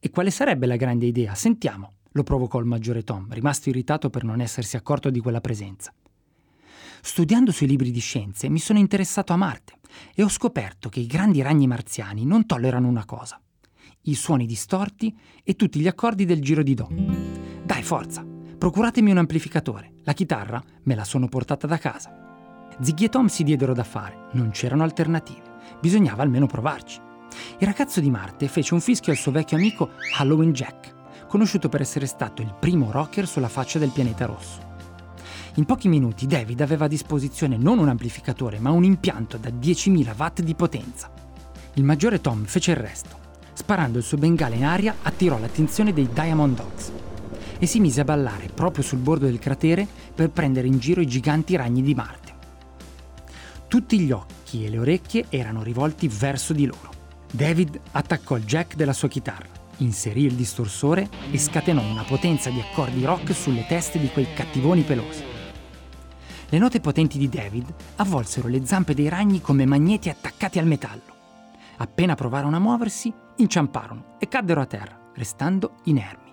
E 0.00 0.08
quale 0.08 0.30
sarebbe 0.30 0.64
la 0.64 0.76
grande 0.76 1.04
idea? 1.04 1.34
Sentiamo, 1.34 1.96
lo 2.12 2.22
provocò 2.22 2.58
il 2.60 2.64
maggiore 2.64 3.02
Tom, 3.02 3.30
rimasto 3.30 3.68
irritato 3.68 4.08
per 4.08 4.24
non 4.24 4.40
essersi 4.40 4.74
accorto 4.74 5.10
di 5.10 5.20
quella 5.20 5.42
presenza. 5.42 5.92
Studiando 7.02 7.52
sui 7.52 7.66
libri 7.66 7.90
di 7.90 8.00
scienze 8.00 8.48
mi 8.48 8.58
sono 8.58 8.78
interessato 8.78 9.34
a 9.34 9.36
Marte 9.36 9.74
e 10.14 10.22
ho 10.22 10.30
scoperto 10.30 10.88
che 10.88 11.00
i 11.00 11.06
grandi 11.06 11.42
ragni 11.42 11.66
marziani 11.66 12.24
non 12.24 12.46
tollerano 12.46 12.88
una 12.88 13.04
cosa: 13.04 13.38
i 14.04 14.14
suoni 14.14 14.46
distorti 14.46 15.14
e 15.44 15.56
tutti 15.56 15.78
gli 15.78 15.88
accordi 15.88 16.24
del 16.24 16.40
giro 16.40 16.62
di 16.62 16.72
Do. 16.72 16.88
Dai, 17.64 17.82
forza, 17.82 18.24
procuratemi 18.24 19.10
un 19.10 19.18
amplificatore. 19.18 19.96
La 20.04 20.14
chitarra 20.14 20.64
me 20.84 20.94
la 20.94 21.04
sono 21.04 21.28
portata 21.28 21.66
da 21.66 21.76
casa. 21.76 22.25
Ziggy 22.78 23.04
e 23.04 23.08
Tom 23.08 23.26
si 23.26 23.42
diedero 23.42 23.72
da 23.72 23.84
fare, 23.84 24.28
non 24.32 24.50
c'erano 24.50 24.82
alternative, 24.82 25.40
bisognava 25.80 26.22
almeno 26.22 26.46
provarci. 26.46 27.00
Il 27.58 27.66
ragazzo 27.66 28.00
di 28.00 28.10
Marte 28.10 28.48
fece 28.48 28.74
un 28.74 28.80
fischio 28.80 29.12
al 29.12 29.18
suo 29.18 29.32
vecchio 29.32 29.56
amico 29.56 29.92
Halloween 30.18 30.52
Jack, 30.52 30.94
conosciuto 31.26 31.70
per 31.70 31.80
essere 31.80 32.04
stato 32.04 32.42
il 32.42 32.54
primo 32.58 32.90
rocker 32.90 33.26
sulla 33.26 33.48
faccia 33.48 33.78
del 33.78 33.90
pianeta 33.90 34.26
rosso. 34.26 34.60
In 35.54 35.64
pochi 35.64 35.88
minuti 35.88 36.26
David 36.26 36.60
aveva 36.60 36.84
a 36.84 36.88
disposizione 36.88 37.56
non 37.56 37.78
un 37.78 37.88
amplificatore, 37.88 38.58
ma 38.58 38.72
un 38.72 38.84
impianto 38.84 39.38
da 39.38 39.48
10.000 39.48 40.14
watt 40.14 40.42
di 40.42 40.54
potenza. 40.54 41.10
Il 41.74 41.84
maggiore 41.84 42.20
Tom 42.20 42.44
fece 42.44 42.72
il 42.72 42.76
resto. 42.76 43.16
Sparando 43.54 43.96
il 43.96 44.04
suo 44.04 44.18
bengala 44.18 44.54
in 44.54 44.66
aria, 44.66 44.96
attirò 45.00 45.38
l'attenzione 45.38 45.94
dei 45.94 46.10
Diamond 46.12 46.54
Dogs 46.54 46.92
e 47.58 47.64
si 47.64 47.80
mise 47.80 48.02
a 48.02 48.04
ballare 48.04 48.50
proprio 48.52 48.84
sul 48.84 48.98
bordo 48.98 49.24
del 49.24 49.38
cratere 49.38 49.88
per 50.14 50.28
prendere 50.28 50.66
in 50.66 50.78
giro 50.78 51.00
i 51.00 51.06
giganti 51.06 51.56
ragni 51.56 51.80
di 51.80 51.94
Marte. 51.94 52.25
Tutti 53.68 53.98
gli 53.98 54.12
occhi 54.12 54.64
e 54.64 54.70
le 54.70 54.78
orecchie 54.78 55.26
erano 55.28 55.64
rivolti 55.64 56.06
verso 56.06 56.52
di 56.52 56.66
loro. 56.66 56.90
David 57.32 57.80
attaccò 57.92 58.36
il 58.36 58.44
jack 58.44 58.76
della 58.76 58.92
sua 58.92 59.08
chitarra, 59.08 59.48
inserì 59.78 60.22
il 60.22 60.34
distorsore 60.34 61.08
e 61.32 61.36
scatenò 61.36 61.82
una 61.82 62.04
potenza 62.04 62.48
di 62.48 62.60
accordi 62.60 63.04
rock 63.04 63.34
sulle 63.34 63.66
teste 63.66 63.98
di 63.98 64.08
quei 64.08 64.32
cattivoni 64.32 64.82
pelosi. 64.82 65.24
Le 66.48 66.58
note 66.58 66.78
potenti 66.78 67.18
di 67.18 67.28
David 67.28 67.74
avvolsero 67.96 68.46
le 68.46 68.64
zampe 68.64 68.94
dei 68.94 69.08
ragni 69.08 69.40
come 69.40 69.66
magneti 69.66 70.10
attaccati 70.10 70.60
al 70.60 70.66
metallo. 70.66 71.14
Appena 71.78 72.14
provarono 72.14 72.54
a 72.54 72.60
muoversi, 72.60 73.12
inciamparono 73.34 74.16
e 74.20 74.28
caddero 74.28 74.60
a 74.60 74.66
terra, 74.66 75.10
restando 75.12 75.78
inermi. 75.84 76.32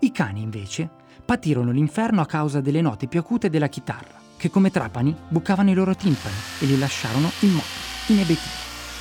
I 0.00 0.10
cani, 0.10 0.40
invece, 0.40 0.88
patirono 1.22 1.70
l'inferno 1.70 2.22
a 2.22 2.26
causa 2.26 2.62
delle 2.62 2.80
note 2.80 3.08
più 3.08 3.20
acute 3.20 3.50
della 3.50 3.68
chitarra 3.68 4.19
che 4.40 4.48
come 4.48 4.70
trapani 4.70 5.14
bucavano 5.28 5.70
i 5.70 5.74
loro 5.74 5.94
timpani 5.94 6.34
e 6.60 6.64
li 6.64 6.78
lasciarono 6.78 7.30
immobili, 7.40 7.68
inebetiti. 8.06 8.48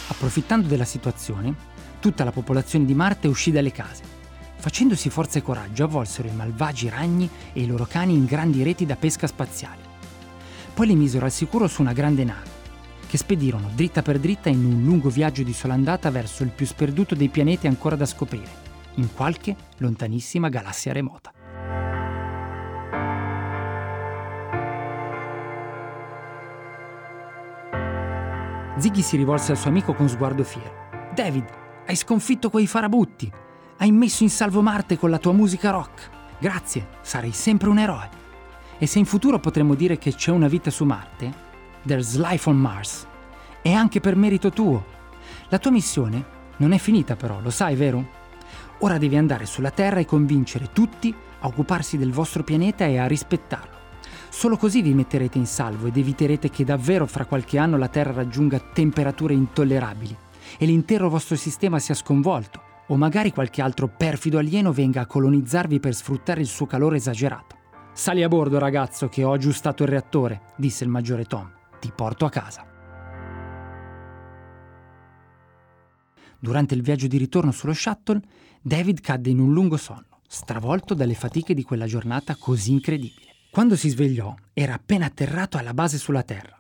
Approfittando 0.08 0.68
della 0.68 0.84
situazione, 0.84 1.56
tutta 2.02 2.26
la 2.26 2.34
popolazione 2.34 2.84
di 2.84 2.94
Marte 2.94 3.30
uscì 3.30 3.50
dalle 3.50 3.72
case. 3.72 4.04
Facendosi 4.58 5.10
forza 5.10 5.40
e 5.40 5.42
coraggio, 5.42 5.86
avvolsero 5.86 6.28
i 6.28 6.34
malvagi 6.34 6.90
ragni 6.90 7.30
e 7.54 7.62
i 7.62 7.68
loro 7.68 7.86
cani 7.86 8.16
in 8.16 8.26
grandi 8.26 8.64
reti 8.64 8.86
da 8.86 8.98
pesca 8.98 9.28
spaziale. 9.28 9.82
Poi 10.74 10.88
li 10.88 10.96
misero 10.96 11.24
al 11.24 11.32
sicuro 11.32 11.68
su 11.68 11.82
una 11.82 11.94
grande 11.94 12.26
nave, 12.26 12.50
che 13.08 13.18
spedirono 13.18 13.72
dritta 13.74 14.02
per 14.02 14.20
dritta 14.20 14.50
in 14.50 14.66
un 14.66 14.84
lungo 14.84 15.08
viaggio 15.08 15.44
di 15.44 15.54
sola 15.54 15.74
andata 15.74 16.12
verso 16.12 16.44
il 16.44 16.50
più 16.50 16.66
sperduto 16.66 17.16
dei 17.16 17.30
pianeti 17.30 17.66
ancora 17.66 17.96
da 17.96 18.06
scoprire, 18.06 18.68
in 18.96 19.14
qualche 19.14 19.56
lontanissima 19.78 20.50
galassia 20.50 20.92
remota. 20.92 21.32
Ziggy 28.80 29.02
si 29.02 29.18
rivolse 29.18 29.52
al 29.52 29.58
suo 29.58 29.70
amico 29.70 29.94
con 29.94 30.08
sguardo 30.08 30.44
fiero. 30.44 30.88
David, 31.14 31.46
hai 31.86 31.96
sconfitto 31.98 32.50
quei 32.50 32.66
farabutti. 32.66 33.30
Hai 33.78 33.92
messo 33.92 34.24
in 34.24 34.30
salvo 34.30 34.62
Marte 34.62 34.98
con 34.98 35.10
la 35.10 35.18
tua 35.18 35.34
musica 35.34 35.70
rock. 35.70 36.10
Grazie, 36.40 36.88
sarai 37.02 37.34
sempre 37.34 37.68
un 37.68 37.78
eroe. 37.78 38.10
E 38.78 38.86
se 38.86 39.00
in 39.00 39.06
futuro 39.06 39.40
potremo 39.40 39.76
dire 39.76 39.98
che 39.98 40.14
c'è 40.14 40.32
una 40.32 40.48
vita 40.48 40.72
su 40.72 40.86
Marte, 40.86 41.34
there's 41.86 42.16
life 42.16 42.48
on 42.48 42.56
Mars. 42.56 43.06
È 43.62 43.74
anche 43.74 44.00
per 44.00 44.16
merito 44.16 44.50
tuo. 44.50 44.86
La 45.50 45.60
tua 45.60 45.72
missione 45.72 46.24
non 46.58 46.72
è 46.72 46.78
finita 46.78 47.18
però, 47.18 47.42
lo 47.42 47.50
sai, 47.50 47.76
vero? 47.76 48.18
Ora 48.80 48.98
devi 48.98 49.18
andare 49.18 49.46
sulla 49.46 49.72
Terra 49.72 50.00
e 50.00 50.06
convincere 50.06 50.70
tutti 50.72 51.14
a 51.42 51.48
occuparsi 51.48 51.98
del 51.98 52.14
vostro 52.14 52.44
pianeta 52.44 52.86
e 52.86 52.98
a 52.98 53.08
rispettarlo. 53.08 53.79
Solo 54.30 54.58
così 54.58 54.82
vi 54.82 54.94
metterete 54.94 55.38
in 55.38 55.46
salvo 55.46 55.88
ed 55.88 55.98
eviterete 55.98 56.50
che 56.50 56.64
davvero 56.64 57.06
fra 57.06 57.26
qualche 57.26 57.58
anno 57.58 57.78
la 57.78 57.88
Terra 57.88 58.14
raggiunga 58.14 58.60
temperature 58.60 59.34
intollerabili 59.34 60.16
e 60.58 60.66
l'intero 60.66 61.10
vostro 61.10 61.36
sistema 61.36 61.80
sia 61.80 61.96
sconvolto, 61.96 62.62
o 62.88 62.96
magari 62.96 63.32
qualche 63.32 63.62
altro 63.62 63.88
perfido 63.88 64.38
alieno 64.38 64.72
venga 64.72 65.02
a 65.02 65.06
colonizzarvi 65.06 65.80
per 65.80 65.94
sfruttare 65.94 66.42
il 66.42 66.48
suo 66.48 66.66
calore 66.66 66.98
esagerato. 66.98 67.58
Sali 67.92 68.24
a 68.24 68.28
bordo, 68.28 68.60
ragazzo, 68.60 69.10
che 69.10 69.24
ho 69.24 69.34
aggiustato 69.34 69.84
il 69.84 69.90
reattore, 69.90 70.42
disse 70.56 70.84
il 70.84 70.90
maggiore 70.90 71.26
Tom. 71.26 71.52
Ti 71.80 71.92
porto 71.94 72.26
a 72.26 72.30
casa. 72.30 72.66
Durante 76.40 76.74
il 76.76 76.82
viaggio 76.82 77.08
di 77.08 77.18
ritorno 77.18 77.52
sullo 77.52 77.74
shuttle, 77.74 78.22
David 78.62 79.02
cadde 79.02 79.30
in 79.30 79.40
un 79.40 79.52
lungo 79.52 79.76
sonno, 79.76 80.22
stravolto 80.28 80.94
dalle 80.94 81.16
fatiche 81.16 81.54
di 81.54 81.64
quella 81.64 81.86
giornata 81.86 82.36
così 82.36 82.72
incredibile. 82.72 83.29
Quando 83.52 83.76
si 83.76 83.90
svegliò, 83.90 84.34
era 84.54 84.76
appena 84.76 85.08
atterrato 85.08 85.58
alla 85.58 85.74
base 85.74 85.98
sulla 85.98 86.22
Terra. 86.22 86.56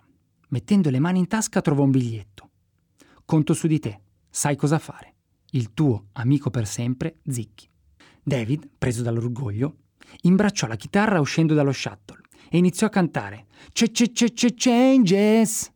Mettendo 0.49 0.89
le 0.89 0.99
mani 0.99 1.19
in 1.19 1.28
tasca 1.28 1.62
trovò 1.62 1.84
un 1.84 1.91
biglietto. 1.91 2.49
Conto 3.25 3.54
su 3.54 3.67
di 3.67 3.78
te, 3.78 4.02
sai 4.30 4.56
cosa 4.56 4.80
fare. 4.80 5.13
Il 5.52 5.73
tuo 5.73 6.08
amico 6.13 6.49
per 6.49 6.65
sempre, 6.65 7.17
Zicchi. 7.28 7.69
David, 8.23 8.67
preso 8.75 9.04
dall'orgoglio, 9.04 9.75
imbracciò 10.21 10.65
la 10.65 10.75
chitarra 10.75 11.19
uscendo 11.19 11.54
dallo 11.54 11.71
shuttle 11.71 12.21
e 12.49 12.58
iniziò 12.58 12.88
a 12.88 12.89
cantare 12.89 13.45
changes. 14.56 15.71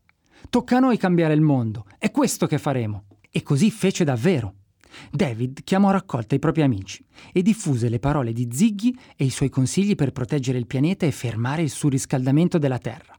Tocca 0.49 0.77
a 0.77 0.79
noi 0.79 0.97
cambiare 0.97 1.35
il 1.35 1.41
mondo, 1.41 1.85
è 1.99 2.09
questo 2.09 2.47
che 2.47 2.57
faremo. 2.57 3.05
E 3.29 3.43
così 3.43 3.69
fece 3.69 4.03
davvero. 4.03 4.55
David 5.11 5.63
chiamò 5.63 5.89
a 5.89 5.93
raccolta 5.93 6.35
i 6.35 6.39
propri 6.39 6.61
amici 6.61 7.03
e 7.31 7.41
diffuse 7.41 7.89
le 7.89 7.99
parole 7.99 8.33
di 8.33 8.49
Ziggy 8.51 8.95
e 9.15 9.25
i 9.25 9.29
suoi 9.29 9.49
consigli 9.49 9.95
per 9.95 10.11
proteggere 10.11 10.57
il 10.57 10.67
pianeta 10.67 11.05
e 11.05 11.11
fermare 11.11 11.61
il 11.61 11.69
surriscaldamento 11.69 12.57
della 12.57 12.77
Terra. 12.79 13.17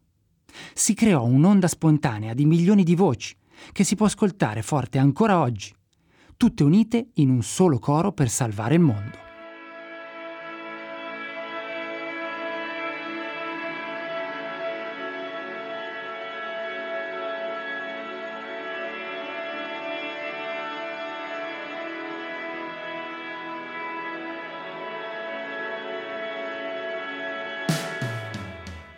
Si 0.73 0.95
creò 0.95 1.25
un'onda 1.25 1.69
spontanea 1.69 2.35
di 2.35 2.45
milioni 2.45 2.85
di 2.85 2.95
voci 2.95 3.37
che 3.73 3.85
si 3.85 3.95
può 3.95 4.07
ascoltare 4.07 4.63
forte 4.63 4.99
ancora 4.99 5.41
oggi, 5.41 5.73
tutte 6.37 6.63
unite 6.63 7.09
in 7.15 7.31
un 7.31 7.43
solo 7.43 7.79
coro 7.79 8.13
per 8.13 8.29
salvare 8.29 8.75
il 8.75 8.81
mondo. 8.81 9.24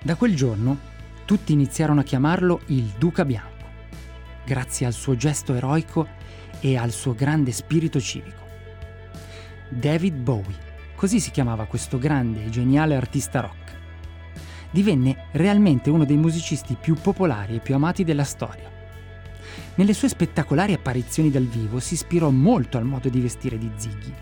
Da 0.07 0.15
quel 0.15 0.37
giorno 0.37 0.79
tutti 1.25 1.53
iniziarono 1.53 1.99
a 1.99 2.05
chiamarlo 2.05 2.61
il 2.67 2.93
Duca 2.97 3.25
Bianco, 3.25 3.67
grazie 4.45 4.87
al 4.87 4.93
suo 4.93 5.17
gesto 5.17 5.53
eroico 5.53 6.07
e 6.61 6.77
al 6.77 6.93
suo 6.93 7.13
grande 7.13 7.51
spirito 7.51 7.99
civico. 7.99 8.47
David 9.69 10.15
Bowie, 10.15 10.55
così 10.95 11.19
si 11.19 11.33
chiamava 11.33 11.65
questo 11.65 11.99
grande 11.99 12.45
e 12.45 12.51
geniale 12.51 12.95
artista 12.95 13.41
rock. 13.41 13.75
Divenne 14.71 15.27
realmente 15.33 15.91
uno 15.91 16.05
dei 16.05 16.17
musicisti 16.17 16.77
più 16.81 16.95
popolari 16.95 17.57
e 17.57 17.61
più 17.61 17.75
amati 17.75 18.05
della 18.05 18.23
storia. 18.23 18.71
Nelle 19.75 19.93
sue 19.93 20.09
spettacolari 20.09 20.73
apparizioni 20.73 21.33
dal 21.33 21.47
vivo 21.47 21.81
si 21.81 21.95
ispirò 21.95 22.31
molto 22.31 22.79
al 22.79 22.85
modo 22.85 23.09
di 23.09 23.21
vestire 23.21 23.59
di 23.59 23.73
Ziggy 23.75 24.15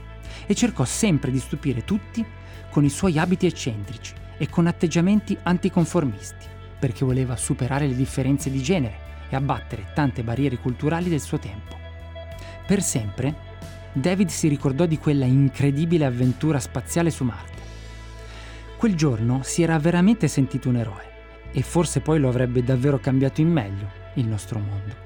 e 0.46 0.54
cercò 0.54 0.86
sempre 0.86 1.30
di 1.30 1.40
stupire 1.40 1.84
tutti 1.84 2.24
con 2.70 2.84
i 2.86 2.88
suoi 2.88 3.18
abiti 3.18 3.44
eccentrici 3.44 4.22
e 4.36 4.48
con 4.48 4.66
atteggiamenti 4.66 5.36
anticonformisti, 5.42 6.46
perché 6.78 7.04
voleva 7.04 7.36
superare 7.36 7.86
le 7.86 7.94
differenze 7.94 8.50
di 8.50 8.62
genere 8.62 8.98
e 9.28 9.36
abbattere 9.36 9.92
tante 9.94 10.22
barriere 10.22 10.58
culturali 10.58 11.08
del 11.08 11.20
suo 11.20 11.38
tempo. 11.38 11.76
Per 12.66 12.82
sempre, 12.82 13.52
David 13.92 14.28
si 14.28 14.48
ricordò 14.48 14.86
di 14.86 14.98
quella 14.98 15.24
incredibile 15.24 16.04
avventura 16.04 16.58
spaziale 16.58 17.10
su 17.10 17.24
Marte. 17.24 17.62
Quel 18.76 18.96
giorno 18.96 19.42
si 19.42 19.62
era 19.62 19.78
veramente 19.78 20.28
sentito 20.28 20.68
un 20.68 20.76
eroe 20.76 21.12
e 21.52 21.62
forse 21.62 22.00
poi 22.00 22.18
lo 22.18 22.28
avrebbe 22.28 22.62
davvero 22.64 22.98
cambiato 22.98 23.40
in 23.40 23.50
meglio 23.50 23.88
il 24.14 24.26
nostro 24.26 24.58
mondo. 24.58 25.02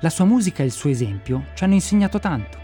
La 0.00 0.10
sua 0.10 0.24
musica 0.24 0.62
e 0.62 0.66
il 0.66 0.72
suo 0.72 0.90
esempio 0.90 1.46
ci 1.54 1.64
hanno 1.64 1.74
insegnato 1.74 2.18
tanto, 2.18 2.58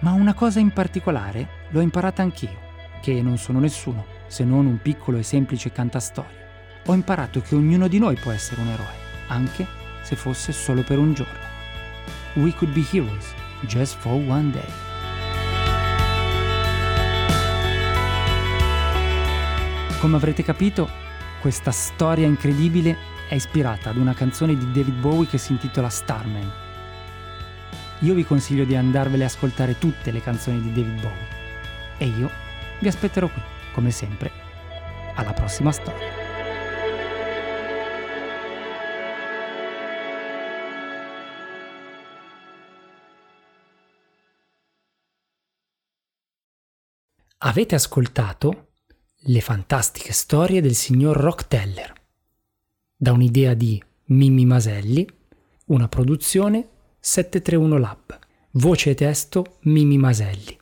ma 0.00 0.12
una 0.12 0.34
cosa 0.34 0.58
in 0.58 0.72
particolare 0.72 1.48
l'ho 1.68 1.80
imparata 1.80 2.22
anch'io 2.22 2.68
che 3.00 3.22
non 3.22 3.38
sono 3.38 3.58
nessuno 3.58 4.04
se 4.26 4.44
non 4.44 4.66
un 4.66 4.80
piccolo 4.80 5.18
e 5.18 5.22
semplice 5.22 5.72
cantastorie. 5.72 6.38
Ho 6.86 6.94
imparato 6.94 7.40
che 7.40 7.54
ognuno 7.54 7.88
di 7.88 7.98
noi 7.98 8.16
può 8.16 8.30
essere 8.30 8.60
un 8.60 8.68
eroe, 8.68 8.94
anche 9.28 9.66
se 10.02 10.16
fosse 10.16 10.52
solo 10.52 10.82
per 10.82 10.98
un 10.98 11.12
giorno. 11.14 11.48
We 12.34 12.54
could 12.54 12.72
be 12.72 12.84
heroes 12.92 13.34
just 13.62 13.96
for 13.98 14.12
one 14.12 14.50
day. 14.50 14.68
Come 20.00 20.16
avrete 20.16 20.42
capito, 20.42 20.88
questa 21.40 21.70
storia 21.70 22.26
incredibile 22.26 22.96
è 23.28 23.34
ispirata 23.34 23.90
ad 23.90 23.96
una 23.96 24.14
canzone 24.14 24.56
di 24.56 24.70
David 24.72 24.94
Bowie 24.94 25.28
che 25.28 25.38
si 25.38 25.52
intitola 25.52 25.88
Starman. 25.88 26.50
Io 28.00 28.14
vi 28.14 28.24
consiglio 28.24 28.64
di 28.64 28.74
andarvele 28.74 29.24
a 29.24 29.26
ascoltare 29.26 29.76
tutte 29.78 30.10
le 30.10 30.22
canzoni 30.22 30.60
di 30.60 30.72
David 30.72 31.00
Bowie. 31.00 31.38
E 31.98 32.06
io 32.06 32.30
vi 32.80 32.88
aspetterò 32.88 33.28
qui, 33.28 33.42
come 33.72 33.90
sempre. 33.90 34.30
Alla 35.14 35.32
prossima 35.32 35.70
storia. 35.70 36.28
Avete 47.42 47.74
ascoltato 47.74 48.72
le 49.24 49.40
fantastiche 49.40 50.12
storie 50.12 50.60
del 50.60 50.74
signor 50.74 51.16
Rockteller, 51.16 51.92
da 52.96 53.12
un'idea 53.12 53.54
di 53.54 53.82
Mimmi 54.06 54.44
Maselli, 54.44 55.06
una 55.66 55.88
produzione 55.88 56.68
731 56.98 57.78
Lab, 57.78 58.18
voce 58.52 58.90
e 58.90 58.94
testo 58.94 59.58
Mimmi 59.60 59.96
Maselli 59.96 60.59